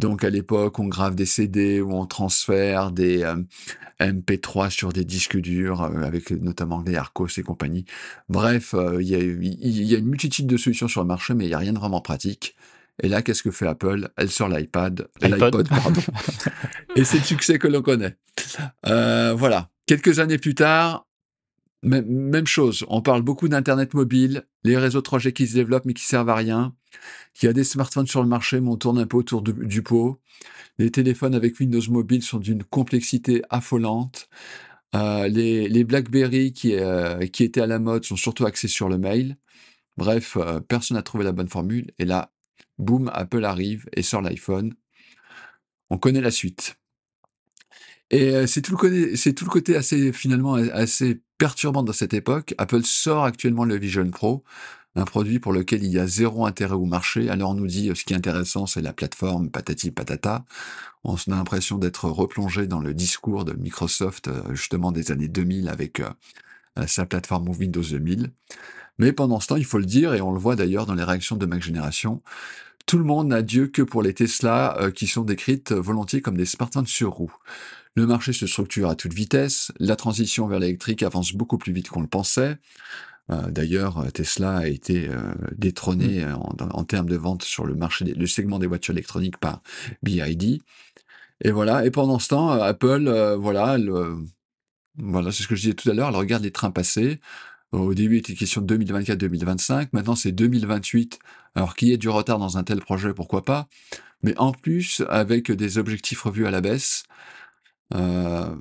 Donc 0.00 0.24
à 0.24 0.30
l'époque, 0.30 0.78
on 0.78 0.88
grave 0.88 1.14
des 1.14 1.26
CD 1.26 1.80
ou 1.80 1.92
on 1.92 2.06
transfère 2.06 2.90
des 2.90 3.22
euh, 3.22 3.36
MP3 4.00 4.70
sur 4.70 4.92
des 4.92 5.04
disques 5.04 5.38
durs, 5.38 5.82
euh, 5.82 6.02
avec 6.02 6.30
notamment 6.30 6.82
des 6.82 6.96
Arcos 6.96 7.28
et 7.36 7.42
compagnie. 7.42 7.84
Bref, 8.28 8.74
il 8.98 9.06
y, 9.06 9.12
y, 9.12 9.94
a 9.94 9.98
une 9.98 10.08
multitude 10.08 10.46
de 10.46 10.56
solutions 10.56 10.88
sur 10.88 11.02
le 11.02 11.06
marché, 11.06 11.34
mais 11.34 11.44
il 11.44 11.48
n'y 11.48 11.54
a 11.54 11.58
rien 11.58 11.72
de 11.72 11.78
vraiment 11.78 12.00
pratique. 12.00 12.56
Et 13.02 13.08
là, 13.08 13.22
qu'est-ce 13.22 13.42
que 13.42 13.50
fait 13.50 13.66
Apple? 13.66 14.08
Elle 14.16 14.30
sort 14.30 14.48
l'iPad, 14.48 15.08
l'iPod, 15.22 15.68
pardon. 15.68 16.00
et 16.96 17.04
c'est 17.04 17.18
le 17.18 17.24
succès 17.24 17.58
que 17.58 17.68
l'on 17.68 17.82
connaît. 17.82 18.16
Euh, 18.86 19.34
voilà. 19.34 19.70
Quelques 19.86 20.18
années 20.18 20.38
plus 20.38 20.54
tard, 20.54 21.06
même 21.82 22.46
chose. 22.46 22.84
On 22.88 23.02
parle 23.02 23.22
beaucoup 23.22 23.48
d'Internet 23.48 23.94
mobile, 23.94 24.46
les 24.64 24.76
réseaux 24.76 25.00
3G 25.00 25.32
qui 25.32 25.46
se 25.46 25.54
développent 25.54 25.86
mais 25.86 25.94
qui 25.94 26.04
servent 26.04 26.28
à 26.28 26.34
rien. 26.34 26.74
Il 27.40 27.46
y 27.46 27.48
a 27.48 27.52
des 27.52 27.64
smartphones 27.64 28.06
sur 28.06 28.22
le 28.22 28.28
marché, 28.28 28.60
mais 28.60 28.68
on 28.68 28.76
tourne 28.76 28.98
un 28.98 29.06
peu 29.06 29.16
autour 29.16 29.42
du 29.42 29.82
pot. 29.82 30.20
Les 30.78 30.90
téléphones 30.90 31.34
avec 31.34 31.58
Windows 31.58 31.80
Mobile 31.88 32.22
sont 32.22 32.38
d'une 32.38 32.64
complexité 32.64 33.42
affolante. 33.50 34.28
Euh, 34.94 35.28
les, 35.28 35.84
BlackBerry 35.84 36.52
qui, 36.52 36.74
euh, 36.74 37.26
qui 37.26 37.44
étaient 37.44 37.60
à 37.60 37.66
la 37.66 37.78
mode 37.78 38.04
sont 38.04 38.16
surtout 38.16 38.44
axés 38.44 38.68
sur 38.68 38.88
le 38.88 38.98
mail. 38.98 39.36
Bref, 39.96 40.36
personne 40.68 40.96
n'a 40.96 41.02
trouvé 41.02 41.24
la 41.24 41.32
bonne 41.32 41.48
formule. 41.48 41.92
Et 41.98 42.04
là, 42.04 42.32
boum, 42.78 43.10
Apple 43.14 43.44
arrive 43.44 43.88
et 43.94 44.02
sort 44.02 44.22
l'iPhone. 44.22 44.74
On 45.90 45.98
connaît 45.98 46.20
la 46.20 46.30
suite. 46.30 46.76
Et 48.10 48.34
euh, 48.34 48.46
c'est 48.46 48.62
tout, 48.62 48.72
le 48.72 49.48
côté, 49.48 49.76
assez 49.76 50.12
finalement 50.12 50.54
assez 50.54 51.20
perturbant 51.40 51.82
de 51.82 51.92
cette 51.92 52.12
époque. 52.12 52.54
Apple 52.58 52.84
sort 52.84 53.24
actuellement 53.24 53.64
le 53.64 53.78
Vision 53.78 54.08
Pro, 54.10 54.44
un 54.94 55.06
produit 55.06 55.38
pour 55.38 55.54
lequel 55.54 55.82
il 55.82 55.90
y 55.90 55.98
a 55.98 56.06
zéro 56.06 56.44
intérêt 56.44 56.74
au 56.74 56.84
marché. 56.84 57.30
Alors 57.30 57.52
on 57.52 57.54
nous 57.54 57.66
dit 57.66 57.90
ce 57.94 58.04
qui 58.04 58.12
est 58.12 58.16
intéressant, 58.16 58.66
c'est 58.66 58.82
la 58.82 58.92
plateforme 58.92 59.48
patati 59.50 59.90
patata. 59.90 60.44
On 61.02 61.14
a 61.14 61.18
l'impression 61.28 61.78
d'être 61.78 62.10
replongé 62.10 62.66
dans 62.66 62.80
le 62.80 62.92
discours 62.92 63.46
de 63.46 63.54
Microsoft 63.54 64.28
euh, 64.28 64.42
justement 64.50 64.92
des 64.92 65.12
années 65.12 65.28
2000 65.28 65.70
avec 65.70 66.00
euh, 66.00 66.10
sa 66.86 67.06
plateforme 67.06 67.48
Windows 67.48 67.82
2000. 67.82 68.32
Mais 68.98 69.14
pendant 69.14 69.40
ce 69.40 69.46
temps, 69.46 69.56
il 69.56 69.64
faut 69.64 69.78
le 69.78 69.86
dire, 69.86 70.12
et 70.12 70.20
on 70.20 70.32
le 70.32 70.38
voit 70.38 70.56
d'ailleurs 70.56 70.84
dans 70.84 70.94
les 70.94 71.04
réactions 71.04 71.36
de 71.36 71.46
Mac 71.46 71.62
Génération, 71.62 72.20
tout 72.84 72.98
le 72.98 73.04
monde 73.04 73.28
n'a 73.28 73.40
Dieu 73.40 73.66
que 73.66 73.80
pour 73.80 74.02
les 74.02 74.12
Tesla 74.12 74.76
euh, 74.78 74.90
qui 74.90 75.06
sont 75.06 75.22
décrites 75.22 75.72
volontiers 75.72 76.20
comme 76.20 76.36
des 76.36 76.44
smartphones 76.44 76.86
sur 76.86 77.12
roues. 77.12 77.32
Le 77.96 78.06
marché 78.06 78.32
se 78.32 78.46
structure 78.46 78.88
à 78.88 78.94
toute 78.94 79.12
vitesse, 79.12 79.72
la 79.78 79.96
transition 79.96 80.46
vers 80.46 80.60
l'électrique 80.60 81.02
avance 81.02 81.32
beaucoup 81.32 81.58
plus 81.58 81.72
vite 81.72 81.88
qu'on 81.88 82.02
le 82.02 82.06
pensait. 82.06 82.58
Euh, 83.30 83.50
d'ailleurs, 83.50 84.10
Tesla 84.12 84.58
a 84.58 84.66
été 84.66 85.08
euh, 85.08 85.32
détrôné 85.56 86.24
mmh. 86.24 86.38
en, 86.72 86.84
termes 86.84 87.08
de 87.08 87.16
vente 87.16 87.42
sur 87.42 87.66
le 87.66 87.74
marché, 87.74 88.04
le 88.04 88.26
segment 88.26 88.58
des 88.58 88.66
voitures 88.66 88.92
électroniques 88.92 89.38
par 89.38 89.62
BID. 90.02 90.62
Et 91.42 91.50
voilà. 91.50 91.84
Et 91.84 91.90
pendant 91.90 92.18
ce 92.18 92.28
temps, 92.28 92.50
Apple, 92.50 93.36
voilà, 93.38 93.76
voilà, 94.98 95.32
c'est 95.32 95.42
ce 95.42 95.48
que 95.48 95.54
je 95.54 95.62
disais 95.62 95.74
tout 95.74 95.90
à 95.90 95.94
l'heure. 95.94 96.08
Elle 96.08 96.16
regarde 96.16 96.42
les 96.42 96.50
trains 96.50 96.70
passer. 96.70 97.20
Au 97.72 97.94
début, 97.94 98.16
il 98.16 98.18
était 98.18 98.34
question 98.34 98.60
de 98.60 98.76
2024-2025. 98.76 99.88
Maintenant, 99.92 100.16
c'est 100.16 100.32
2028. 100.32 101.18
Alors, 101.54 101.76
qu'il 101.76 101.88
y 101.88 101.92
ait 101.92 101.98
du 101.98 102.08
retard 102.08 102.38
dans 102.38 102.58
un 102.58 102.64
tel 102.64 102.80
projet, 102.80 103.14
pourquoi 103.14 103.44
pas? 103.44 103.68
Mais 104.22 104.36
en 104.38 104.52
plus, 104.52 105.02
avec 105.08 105.50
des 105.50 105.78
objectifs 105.78 106.22
revus 106.22 106.46
à 106.46 106.50
la 106.50 106.60
baisse, 106.60 107.04
euh... 107.04 107.08
Enfin, 107.92 108.58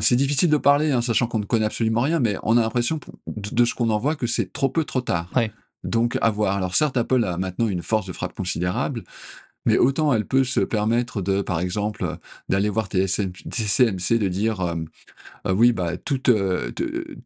c'est 0.00 0.16
difficile 0.16 0.48
de 0.48 0.56
parler, 0.56 0.92
hein, 0.92 1.02
sachant 1.02 1.26
qu'on 1.26 1.40
ne 1.40 1.44
connaît 1.44 1.64
absolument 1.64 2.02
rien, 2.02 2.20
mais 2.20 2.36
on 2.44 2.56
a 2.56 2.60
l'impression, 2.60 3.00
de 3.26 3.64
ce 3.64 3.74
qu'on 3.74 3.90
en 3.90 3.98
voit, 3.98 4.14
que 4.14 4.28
c'est 4.28 4.52
trop 4.52 4.68
peu, 4.68 4.84
trop 4.84 5.00
tard. 5.00 5.28
Donc, 5.82 6.16
à 6.22 6.30
voir. 6.30 6.56
Alors, 6.56 6.76
certes, 6.76 6.96
Apple 6.96 7.24
a 7.24 7.36
maintenant 7.36 7.66
une 7.66 7.82
force 7.82 8.06
de 8.06 8.12
frappe 8.12 8.34
considérable, 8.34 9.02
mais 9.64 9.78
autant 9.78 10.12
elle 10.12 10.26
peut 10.26 10.44
se 10.44 10.60
permettre 10.60 11.22
de, 11.22 11.42
par 11.42 11.60
exemple, 11.60 12.18
d'aller 12.48 12.68
voir 12.68 12.88
TSMC, 12.88 14.18
de 14.18 14.28
dire 14.28 14.60
euh, 14.60 14.74
euh, 15.46 15.52
oui, 15.52 15.72
bah, 15.72 15.96
tout, 15.96 16.30
euh, 16.30 16.70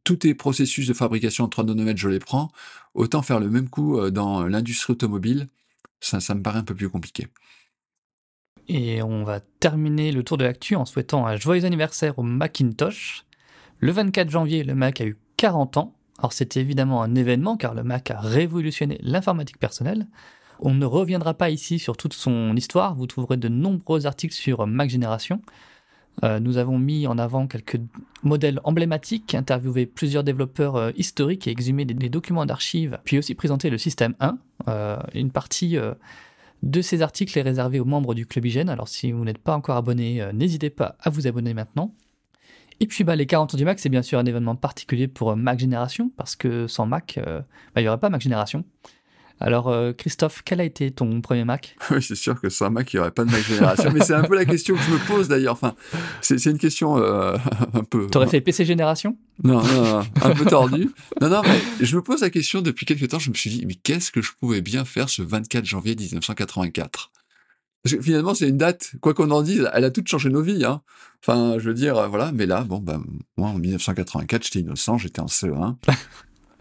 tous 0.05 0.17
tes 0.17 0.35
processus 0.35 0.87
de 0.87 0.95
fabrication 0.95 1.45
en 1.45 1.49
3 1.49 1.65
nanomètres, 1.65 2.01
je 2.01 2.09
les 2.09 2.19
prends, 2.19 2.51
autant 2.95 3.23
faire 3.23 3.41
le 3.41 3.51
même 3.51 3.69
coup 3.69 4.11
dans 4.11 4.47
l'industrie 4.47 4.93
automobile, 4.93 5.49
ça, 6.01 6.21
ça 6.21 6.35
me 6.35 6.43
paraît 6.43 6.59
un 6.59 6.65
peu 6.65 6.75
plus 6.75 6.89
compliqué. 6.89 7.29
Et 8.69 9.03
on 9.03 9.25
va 9.25 9.41
terminer 9.61 10.13
le 10.13 10.23
tour 10.23 10.37
de 10.37 10.45
l'actu 10.45 10.75
en 10.75 10.85
souhaitant 10.85 11.27
un 11.27 11.37
joyeux 11.37 11.65
anniversaire 11.65 12.19
au 12.19 12.23
Macintosh. 12.23 13.25
Le 13.79 13.93
24 13.93 14.31
janvier, 14.31 14.65
le 14.65 14.75
Mac 14.75 15.01
a 15.01 15.05
eu 15.05 15.17
40 15.37 15.77
ans. 15.77 15.95
Alors 16.19 16.33
c'était 16.33 16.61
évidemment 16.61 17.03
un 17.03 17.15
événement 17.15 17.57
car 17.57 17.75
le 17.75 17.85
Mac 17.85 18.11
a 18.11 18.19
révolutionné 18.19 18.99
l'informatique 19.03 19.59
personnelle. 19.59 20.07
On 20.61 20.75
ne 20.75 20.87
reviendra 20.87 21.35
pas 21.35 21.51
ici 21.51 21.79
sur 21.79 21.97
toute 21.97 22.15
son 22.15 22.57
histoire, 22.57 22.95
vous 22.95 23.07
trouverez 23.07 23.37
de 23.37 23.49
nombreux 23.49 24.07
articles 24.07 24.35
sur 24.35 24.67
Mac 24.67 24.89
Génération. 24.89 25.43
Euh, 26.25 26.41
nous 26.41 26.57
avons 26.57 26.79
mis 26.79 27.07
en 27.07 27.19
avant 27.19 27.47
quelques 27.47 27.79
modèles 28.23 28.61
emblématiques, 28.65 29.35
interviewé 29.35 29.85
plusieurs 29.85 30.25
développeurs 30.25 30.77
euh, 30.77 30.91
historiques 30.97 31.47
et 31.47 31.51
exhumé 31.51 31.85
des, 31.85 32.09
documents 32.09 32.47
d'archives, 32.47 32.99
puis 33.05 33.19
aussi 33.19 33.35
présenté 33.35 33.69
le 33.69 33.77
système 33.77 34.15
1, 34.21 34.39
euh, 34.69 34.97
une 35.13 35.31
partie 35.31 35.77
de 36.63 36.81
ces 36.81 37.03
articles 37.03 37.39
est 37.39 37.43
réservé 37.43 37.81
aux 37.81 37.85
membres 37.85 38.15
du 38.15 38.27
Club 38.27 38.47
Hygiène. 38.47 38.69
Alors 38.69 38.89
si 38.89 39.13
vous 39.13 39.25
n'êtes 39.25 39.39
pas 39.39 39.55
encore 39.55 39.77
abonné, 39.77 40.21
euh, 40.23 40.33
n'hésitez 40.33 40.71
pas 40.71 40.97
à 41.01 41.11
vous 41.11 41.27
abonner 41.27 41.55
maintenant. 41.55 41.95
Et 42.81 42.87
puis 42.87 43.05
bah, 43.05 43.17
les 43.17 43.27
40 43.27 43.55
ans 43.55 43.57
du 43.57 43.65
Mac, 43.65 43.79
c'est 43.79 43.89
bien 43.89 44.03
sûr 44.03 44.19
un 44.19 44.27
événement 44.27 44.57
particulier 44.57 45.09
pour 45.09 45.31
euh, 45.31 45.37
Mac 45.37 45.59
Génération, 45.59 46.11
parce 46.17 46.37
que 46.37 46.67
sans 46.67 46.87
Mac, 46.87 47.19
euh, 47.19 47.41
bah, 47.75 47.81
il 47.81 47.85
n'y 47.85 47.89
aurait 47.89 48.01
pas 48.01 48.11
Mac 48.11 48.21
Génération. 48.21 48.65
Alors 49.41 49.75
Christophe, 49.97 50.43
quel 50.45 50.61
a 50.61 50.65
été 50.65 50.91
ton 50.91 51.21
premier 51.21 51.45
Mac? 51.45 51.77
Oui, 51.91 52.03
c'est 52.03 52.15
sûr 52.15 52.41
que 52.41 52.49
sans 52.49 52.71
Mac, 52.71 52.93
il 52.93 52.97
n'y 52.97 53.01
aurait 53.01 53.11
pas 53.11 53.25
de 53.25 53.31
Mac 53.31 53.43
Génération, 53.43 53.91
mais 53.93 54.01
c'est 54.01 54.15
un 54.15 54.25
peu 54.25 54.35
la 54.35 54.45
question 54.45 54.75
que 54.75 54.81
je 54.81 54.91
me 54.91 55.07
pose 55.07 55.29
d'ailleurs. 55.29 55.53
Enfin, 55.53 55.75
c'est 56.21 56.43
une 56.47 56.59
question 56.59 56.97
un 56.97 57.85
peu... 57.89 58.07
T'aurais 58.07 58.29
fait 58.29 58.41
PC 58.41 58.65
Génération? 58.65 59.17
Non, 59.45 59.63
non, 59.63 59.83
non, 59.83 60.03
un 60.23 60.31
peu 60.31 60.47
tordu. 60.47 60.91
Non, 61.21 61.29
non, 61.29 61.43
mais 61.43 61.85
je 61.85 61.97
me 61.97 62.03
pose 62.03 62.23
la 62.23 62.31
question 62.31 62.63
depuis 62.63 62.87
quelques 62.87 63.09
temps, 63.09 63.19
je 63.19 63.31
me 63.31 63.35
suis 63.35 63.51
dit, 63.51 63.67
mais 63.67 63.75
qu'est-ce 63.75 64.11
que 64.11 64.23
je 64.23 64.33
pouvais 64.41 64.63
bien 64.63 64.85
faire 64.85 65.09
ce 65.09 65.23
24 65.23 65.65
janvier 65.65 65.95
1984 65.95 67.11
parce 67.87 67.99
que 67.99 68.03
finalement, 68.03 68.35
c'est 68.35 68.49
une 68.49 68.57
date, 68.57 68.95
quoi 69.01 69.15
qu'on 69.15 69.31
en 69.31 69.43
dise, 69.43 69.71
elle 69.73 69.85
a 69.85 69.93
tout 69.93 70.03
changé 70.05 70.29
nos 70.29 70.43
vies. 70.43 70.65
Hein. 70.65 70.83
Enfin, 71.23 71.57
je 71.61 71.69
veux 71.69 71.75
dire, 71.75 71.97
euh, 71.97 72.09
voilà, 72.09 72.33
mais 72.33 72.45
là, 72.45 72.65
bon, 72.65 72.79
ben, 72.81 73.01
moi, 73.37 73.51
en 73.51 73.59
1984, 73.59 74.43
j'étais 74.43 74.59
innocent, 74.59 74.99
j'étais 74.99 75.21
en 75.21 75.27
CE1. 75.27 75.77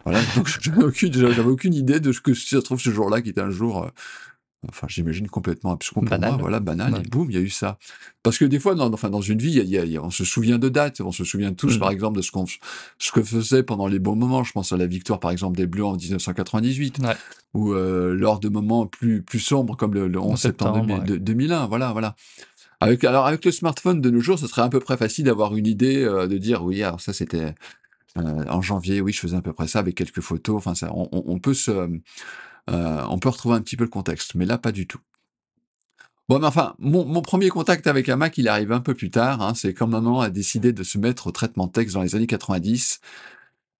Voilà, 0.05 0.21
donc 0.35 0.47
j'avais 0.61 0.83
aucune, 0.83 1.13
j'avais 1.13 1.41
aucune 1.41 1.73
idée 1.73 1.99
de 1.99 2.11
ce 2.11 2.21
que 2.21 2.33
se 2.33 2.57
trouve 2.57 2.79
ce 2.79 2.91
jour-là, 2.91 3.21
qui 3.21 3.29
était 3.29 3.41
un 3.41 3.51
jour 3.51 3.83
euh, 3.83 3.89
enfin 4.69 4.87
j'imagine 4.89 5.27
complètement 5.27 5.71
abscon 5.71 6.01
pour 6.01 6.19
moi, 6.19 6.37
voilà, 6.39 6.59
banal, 6.59 7.01
et 7.03 7.07
boum, 7.07 7.29
il 7.29 7.35
y 7.35 7.39
a 7.39 7.41
eu 7.41 7.49
ça. 7.49 7.77
Parce 8.23 8.37
que 8.37 8.45
des 8.45 8.59
fois, 8.59 8.75
dans, 8.75 8.91
enfin, 8.91 9.09
dans 9.09 9.21
une 9.21 9.39
vie, 9.39 9.59
y 9.59 9.75
y 9.75 9.97
a, 9.97 10.03
on 10.03 10.09
se 10.09 10.25
souvient 10.25 10.57
de 10.57 10.69
dates, 10.69 11.01
on 11.01 11.11
se 11.11 11.23
souvient 11.23 11.53
tous, 11.53 11.77
mmh. 11.77 11.79
par 11.79 11.91
exemple, 11.91 12.17
de 12.17 12.21
ce 12.21 12.31
qu'on 12.31 12.45
ce 12.45 13.11
que 13.11 13.23
faisait 13.23 13.63
pendant 13.63 13.87
les 13.87 13.99
bons 13.99 14.15
moments. 14.15 14.43
Je 14.43 14.51
pense 14.51 14.71
à 14.71 14.77
la 14.77 14.87
victoire, 14.87 15.19
par 15.19 15.31
exemple, 15.31 15.57
des 15.57 15.67
Bleus 15.67 15.85
en 15.85 15.95
1998, 15.95 16.99
ou 17.53 17.73
euh, 17.73 18.13
lors 18.15 18.39
de 18.39 18.49
moments 18.49 18.85
plus, 18.87 19.21
plus 19.21 19.39
sombres, 19.39 19.75
comme 19.75 19.93
le, 19.93 20.19
11 20.19 20.39
septembre, 20.39 21.03
2001, 21.05 21.67
voilà, 21.67 21.91
voilà. 21.91 22.15
Avec, 22.81 23.03
alors, 23.05 23.25
avec 23.25 23.45
le 23.45 23.51
smartphone 23.51 24.01
de 24.01 24.09
nos 24.09 24.19
jours, 24.19 24.37
ce 24.37 24.47
serait 24.47 24.61
à 24.61 24.69
peu 24.69 24.79
près 24.79 24.97
facile 24.97 25.25
d'avoir 25.25 25.55
une 25.55 25.65
idée, 25.65 26.03
euh, 26.03 26.27
de 26.27 26.37
dire, 26.37 26.63
oui, 26.63 26.83
alors 26.83 27.01
ça, 27.01 27.13
c'était... 27.13 27.55
Euh, 28.17 28.45
en 28.49 28.61
janvier, 28.61 29.01
oui, 29.01 29.11
je 29.11 29.19
faisais 29.19 29.37
à 29.37 29.41
peu 29.41 29.53
près 29.53 29.67
ça 29.67 29.79
avec 29.79 29.95
quelques 29.95 30.21
photos. 30.21 30.55
Enfin, 30.55 30.75
ça, 30.75 30.91
on, 30.93 31.09
on 31.11 31.39
peut 31.39 31.53
se, 31.53 31.71
euh, 32.69 33.05
on 33.09 33.19
peut 33.19 33.29
retrouver 33.29 33.55
un 33.55 33.61
petit 33.61 33.77
peu 33.77 33.83
le 33.83 33.89
contexte, 33.89 34.35
mais 34.35 34.45
là, 34.45 34.57
pas 34.57 34.71
du 34.71 34.87
tout. 34.87 34.99
Bon, 36.27 36.39
mais 36.39 36.47
enfin, 36.47 36.73
mon, 36.79 37.21
premier 37.21 37.49
contact 37.49 37.85
avec 37.85 38.09
un 38.09 38.15
Mac, 38.15 38.37
il 38.39 38.47
arrive 38.47 38.71
un 38.71 38.79
peu 38.79 38.95
plus 38.95 39.11
tard. 39.11 39.41
Hein. 39.43 39.53
c'est 39.53 39.73
quand 39.73 39.87
maman 39.87 40.21
a 40.21 40.31
décidé 40.31 40.73
de 40.73 40.83
se 40.83 40.97
mettre 40.97 41.27
au 41.27 41.31
traitement 41.31 41.67
de 41.67 41.71
texte 41.71 41.93
dans 41.93 42.01
les 42.01 42.15
années 42.15 42.25
90. 42.25 42.99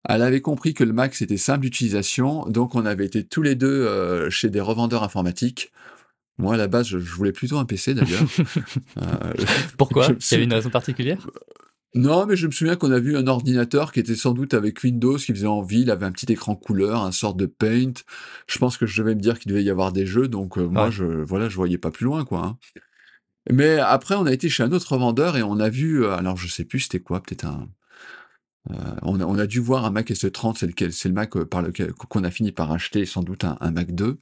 Elle 0.08 0.22
avait 0.22 0.42
compris 0.42 0.76
que 0.76 0.84
le 0.84 0.94
Mac, 0.94 1.16
c'était 1.16 1.38
simple 1.38 1.62
d'utilisation, 1.62 2.46
donc 2.46 2.76
on 2.76 2.86
avait 2.86 3.06
été 3.06 3.24
tous 3.24 3.42
les 3.42 3.56
deux 3.56 3.68
euh, 3.68 4.30
chez 4.30 4.52
des 4.52 4.62
revendeurs 4.62 5.02
informatiques. 5.02 5.72
Moi, 6.38 6.54
à 6.54 6.58
la 6.58 6.68
base, 6.68 6.88
je, 6.88 6.98
voulais 6.98 7.32
plutôt 7.32 7.58
un 7.58 7.66
PC 7.66 7.96
d'ailleurs. 7.96 8.22
Euh, 8.98 9.34
Pourquoi? 9.78 10.08
Il 10.08 10.32
y 10.32 10.36
avait 10.36 10.44
une 10.44 10.54
raison 10.54 10.70
particulière? 10.70 11.28
Non, 11.96 12.26
mais 12.26 12.36
je 12.36 12.46
me 12.48 12.52
souviens 12.52 12.76
qu'on 12.76 12.92
a 12.92 13.00
vu 13.00 13.16
un 13.16 13.26
ordinateur 13.26 13.94
qui 13.94 14.02
était 14.02 14.16
sans 14.16 14.34
doute 14.34 14.54
avec 14.54 14.84
Windows, 14.84 15.16
qui 15.16 15.32
faisait 15.32 15.48
envie, 15.48 15.84
il 15.84 15.92
avait 15.92 16.06
un 16.06 16.12
petit 16.12 16.30
écran 16.30 16.54
couleur, 16.54 17.02
un 17.02 17.14
sort 17.14 17.36
de 17.36 17.46
Paint. 17.46 17.94
Je 18.48 18.60
pense 18.60 18.76
que 18.76 18.86
je 18.86 19.02
devais 19.02 19.16
me 19.16 19.22
dire 19.22 19.40
qu'il 19.40 19.50
devait 19.50 19.64
y 19.64 19.70
avoir 19.70 19.94
des 19.94 20.06
jeux, 20.06 20.28
donc 20.28 20.58
euh, 20.58 20.68
moi, 20.68 20.90
je 20.90 21.06
voilà, 21.06 21.48
je 21.48 21.56
voyais 21.56 21.78
pas 21.78 21.92
plus 21.92 22.04
loin, 22.04 22.26
quoi. 22.26 22.46
Hein. 22.46 22.58
Mais 23.50 23.80
après, 23.80 24.16
on 24.16 24.26
a 24.26 24.34
été 24.34 24.50
chez 24.50 24.64
un 24.64 24.74
autre 24.74 24.98
vendeur 24.98 25.38
et 25.38 25.44
on 25.44 25.58
a 25.58 25.70
vu, 25.70 26.04
euh, 26.04 26.18
alors 26.18 26.36
je 26.36 26.50
sais 26.50 26.66
plus 26.66 26.82
c'était 26.82 27.00
quoi, 27.00 27.24
peut-être 27.24 27.46
un... 27.46 27.70
Euh, 28.72 28.96
on, 29.04 29.38
a, 29.38 29.48
dû 29.48 29.60
voir 29.60 29.86
un 29.86 29.92
Mac 29.92 30.10
S30, 30.10 30.58
c'est 30.58 30.68
lequel, 30.68 30.92
c'est 30.92 31.08
le 31.08 31.14
Mac 31.14 31.38
par 31.46 31.62
lequel 31.62 31.94
qu'on 31.94 32.24
a 32.26 32.32
fini 32.32 32.52
par 32.52 32.72
acheter, 32.72 33.06
sans 33.06 33.24
doute 33.24 33.46
un, 33.46 33.72
Mac 33.72 33.94
2. 33.94 34.18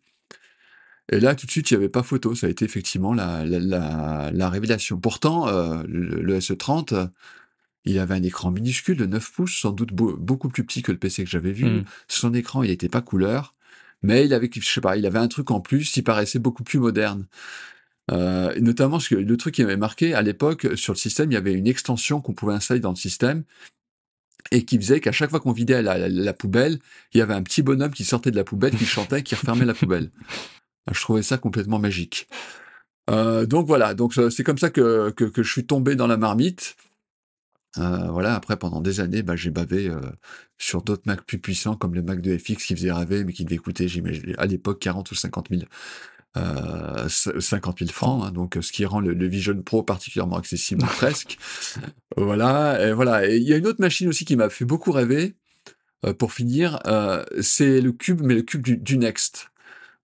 Et 1.11 1.19
là, 1.19 1.33
tout 1.33 1.47
de 1.47 1.51
suite, 1.51 1.71
il 1.71 1.75
n'y 1.75 1.77
avait 1.77 1.89
pas 1.89 2.03
photo. 2.03 2.35
Ça 2.35 2.47
a 2.47 2.49
été 2.49 2.65
effectivement 2.65 3.13
la, 3.13 3.45
la, 3.45 4.49
révélation. 4.49 4.99
Pourtant, 4.99 5.49
le, 5.87 6.21
le, 6.21 6.39
S30, 6.39 7.09
il 7.85 7.99
avait 7.99 8.15
un 8.15 8.23
écran 8.23 8.51
minuscule 8.51 8.97
de 8.97 9.05
9 9.05 9.31
pouces, 9.31 9.59
sans 9.59 9.71
doute 9.71 9.93
beaucoup 9.93 10.49
plus 10.49 10.63
petit 10.63 10.81
que 10.81 10.91
le 10.91 10.97
PC 10.97 11.23
que 11.23 11.29
j'avais 11.29 11.51
vu. 11.51 11.65
Mmh. 11.65 11.85
Son 12.07 12.33
écran, 12.33 12.63
il 12.63 12.69
n'était 12.69 12.89
pas 12.89 13.01
couleur, 13.01 13.55
mais 14.01 14.25
il 14.25 14.33
avait, 14.33 14.49
je 14.53 14.67
sais 14.67 14.81
pas, 14.81 14.97
il 14.97 15.05
avait 15.05 15.19
un 15.19 15.27
truc 15.27 15.51
en 15.51 15.59
plus, 15.59 15.95
il 15.97 16.03
paraissait 16.03 16.39
beaucoup 16.39 16.63
plus 16.63 16.79
moderne. 16.79 17.25
Euh, 18.11 18.53
notamment, 18.59 18.99
ce 18.99 19.09
que, 19.09 19.15
le 19.15 19.37
truc 19.37 19.55
qui 19.55 19.63
m'avait 19.63 19.77
marqué, 19.77 20.13
à 20.13 20.21
l'époque, 20.21 20.67
sur 20.75 20.93
le 20.93 20.97
système, 20.97 21.31
il 21.31 21.35
y 21.35 21.37
avait 21.37 21.53
une 21.53 21.67
extension 21.67 22.21
qu'on 22.21 22.33
pouvait 22.33 22.53
installer 22.53 22.79
dans 22.79 22.89
le 22.89 22.95
système, 22.95 23.43
et 24.51 24.65
qui 24.65 24.77
faisait 24.77 24.99
qu'à 24.99 25.11
chaque 25.11 25.29
fois 25.29 25.39
qu'on 25.39 25.51
vidait 25.53 25.81
la, 25.81 26.33
poubelle, 26.33 26.79
il 27.13 27.17
y 27.17 27.21
avait 27.21 27.33
un 27.33 27.43
petit 27.43 27.61
bonhomme 27.61 27.91
qui 27.91 28.03
sortait 28.03 28.31
de 28.31 28.35
la 28.35 28.43
poubelle, 28.43 28.75
qui 28.75 28.85
chantait, 28.85 29.23
qui 29.23 29.35
refermait 29.35 29.65
la 29.65 29.73
poubelle. 29.73 30.11
Je 30.91 30.99
trouvais 30.99 31.23
ça 31.23 31.37
complètement 31.37 31.79
magique. 31.79 32.27
Euh, 33.09 33.45
donc 33.45 33.67
voilà, 33.67 33.93
donc 33.93 34.17
euh, 34.17 34.29
c'est 34.29 34.43
comme 34.43 34.57
ça 34.57 34.69
que, 34.69 35.11
que, 35.11 35.25
que, 35.25 35.43
je 35.43 35.51
suis 35.51 35.65
tombé 35.65 35.95
dans 35.95 36.07
la 36.07 36.17
marmite. 36.17 36.75
Euh, 37.79 38.11
voilà, 38.11 38.35
après 38.35 38.57
pendant 38.57 38.81
des 38.81 38.99
années, 38.99 39.23
bah, 39.23 39.35
j'ai 39.35 39.49
bavé 39.49 39.89
euh, 39.89 39.99
sur 40.57 40.83
d'autres 40.83 41.03
Mac 41.05 41.23
plus 41.23 41.39
puissants 41.39 41.75
comme 41.75 41.95
le 41.95 42.03
Mac 42.03 42.21
de 42.21 42.37
FX 42.37 42.65
qui 42.65 42.75
faisait 42.75 42.91
rêver, 42.91 43.23
mais 43.23 43.33
qui 43.33 43.45
devait 43.45 43.57
coûter, 43.57 43.87
j'imagine, 43.87 44.35
à 44.37 44.45
l'époque 44.45 44.79
40 44.79 45.09
ou 45.11 45.15
50 45.15 45.47
000, 45.49 45.61
euh, 46.37 47.09
50 47.09 47.79
000 47.79 47.91
francs, 47.91 48.25
hein, 48.25 48.31
donc 48.31 48.57
ce 48.61 48.71
qui 48.71 48.85
rend 48.85 48.99
le, 48.99 49.27
Vision 49.27 49.59
Pro 49.63 49.81
particulièrement 49.81 50.37
accessible 50.37 50.85
presque. 50.85 51.37
Voilà, 52.15 52.87
et 52.87 52.93
voilà. 52.93 53.27
Et 53.27 53.37
il 53.37 53.43
y 53.43 53.53
a 53.53 53.57
une 53.57 53.67
autre 53.67 53.81
machine 53.81 54.07
aussi 54.07 54.25
qui 54.25 54.35
m'a 54.35 54.49
fait 54.49 54.65
beaucoup 54.65 54.91
rêver. 54.91 55.35
Euh, 56.05 56.13
pour 56.13 56.33
finir, 56.33 56.79
c'est 57.41 57.81
le 57.81 57.91
cube, 57.91 58.21
mais 58.21 58.35
le 58.35 58.43
cube 58.43 58.61
du, 58.61 58.77
du 58.77 58.97
Next. 58.97 59.49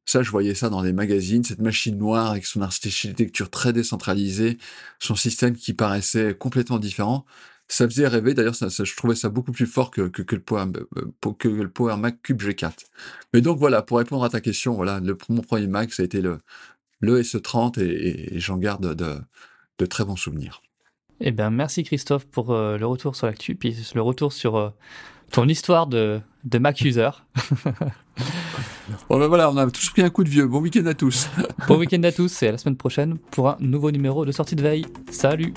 Ça, 0.05 0.23
je 0.23 0.31
voyais 0.31 0.55
ça 0.55 0.69
dans 0.69 0.81
des 0.81 0.93
magazines, 0.93 1.43
cette 1.43 1.59
machine 1.61 1.95
noire 1.95 2.31
avec 2.31 2.45
son 2.47 2.61
architecture 2.63 3.51
très 3.51 3.73
décentralisée, 3.73 4.57
son 4.97 5.13
système 5.15 5.55
qui 5.55 5.73
paraissait 5.75 6.33
complètement 6.33 6.79
différent 6.79 7.25
ça 7.69 7.87
faisait 7.87 8.07
rêver. 8.07 8.33
D'ailleurs, 8.33 8.55
ça, 8.55 8.67
je 8.69 8.95
trouvais 8.95 9.15
ça 9.15 9.29
beaucoup 9.29 9.51
plus 9.51 9.67
fort 9.67 9.91
que, 9.91 10.01
que, 10.01 10.35
le 10.35 10.41
Power, 10.41 10.65
euh, 10.97 11.33
que 11.37 11.47
le 11.47 11.69
Power 11.69 11.95
Mac 11.95 12.21
Cube 12.21 12.41
G4. 12.41 12.73
Mais 13.33 13.41
donc 13.41 13.59
voilà, 13.59 13.81
pour 13.81 13.99
répondre 13.99 14.23
à 14.23 14.29
ta 14.29 14.41
question, 14.41 14.73
voilà, 14.73 14.99
le, 14.99 15.17
mon 15.29 15.41
premier 15.41 15.67
Mac, 15.67 15.93
ça 15.93 16.01
a 16.01 16.05
été 16.05 16.19
le, 16.19 16.39
le 16.99 17.21
SE30 17.21 17.79
et, 17.79 18.39
j'en 18.39 18.57
garde 18.57 18.95
de, 18.95 19.19
de, 19.77 19.85
très 19.85 20.03
bons 20.03 20.15
souvenirs. 20.15 20.61
Eh 21.21 21.31
bien, 21.31 21.51
merci 21.51 21.83
Christophe 21.83 22.25
pour 22.25 22.51
euh, 22.51 22.77
le 22.77 22.85
retour 22.85 23.15
sur 23.15 23.27
l'actu, 23.27 23.55
puis 23.55 23.77
le 23.93 24.01
retour 24.01 24.33
sur 24.33 24.55
euh, 24.55 24.69
ton 25.31 25.47
histoire 25.47 25.85
de, 25.85 26.19
de 26.45 26.57
Mac 26.57 26.81
user. 26.81 27.09
bon 29.09 29.19
ben 29.19 29.27
voilà, 29.27 29.51
on 29.51 29.57
a 29.57 29.69
tous 29.69 29.91
pris 29.91 30.01
un 30.01 30.09
coup 30.09 30.23
de 30.23 30.29
vieux. 30.29 30.47
Bon 30.47 30.59
week-end 30.59 30.85
à 30.87 30.95
tous. 30.95 31.29
bon 31.67 31.77
week-end 31.77 32.01
à 32.03 32.11
tous 32.11 32.41
et 32.41 32.47
à 32.47 32.51
la 32.53 32.57
semaine 32.57 32.77
prochaine 32.77 33.19
pour 33.31 33.49
un 33.49 33.57
nouveau 33.59 33.91
numéro 33.91 34.25
de 34.25 34.31
sortie 34.31 34.55
de 34.55 34.63
veille. 34.63 34.85
Salut 35.11 35.53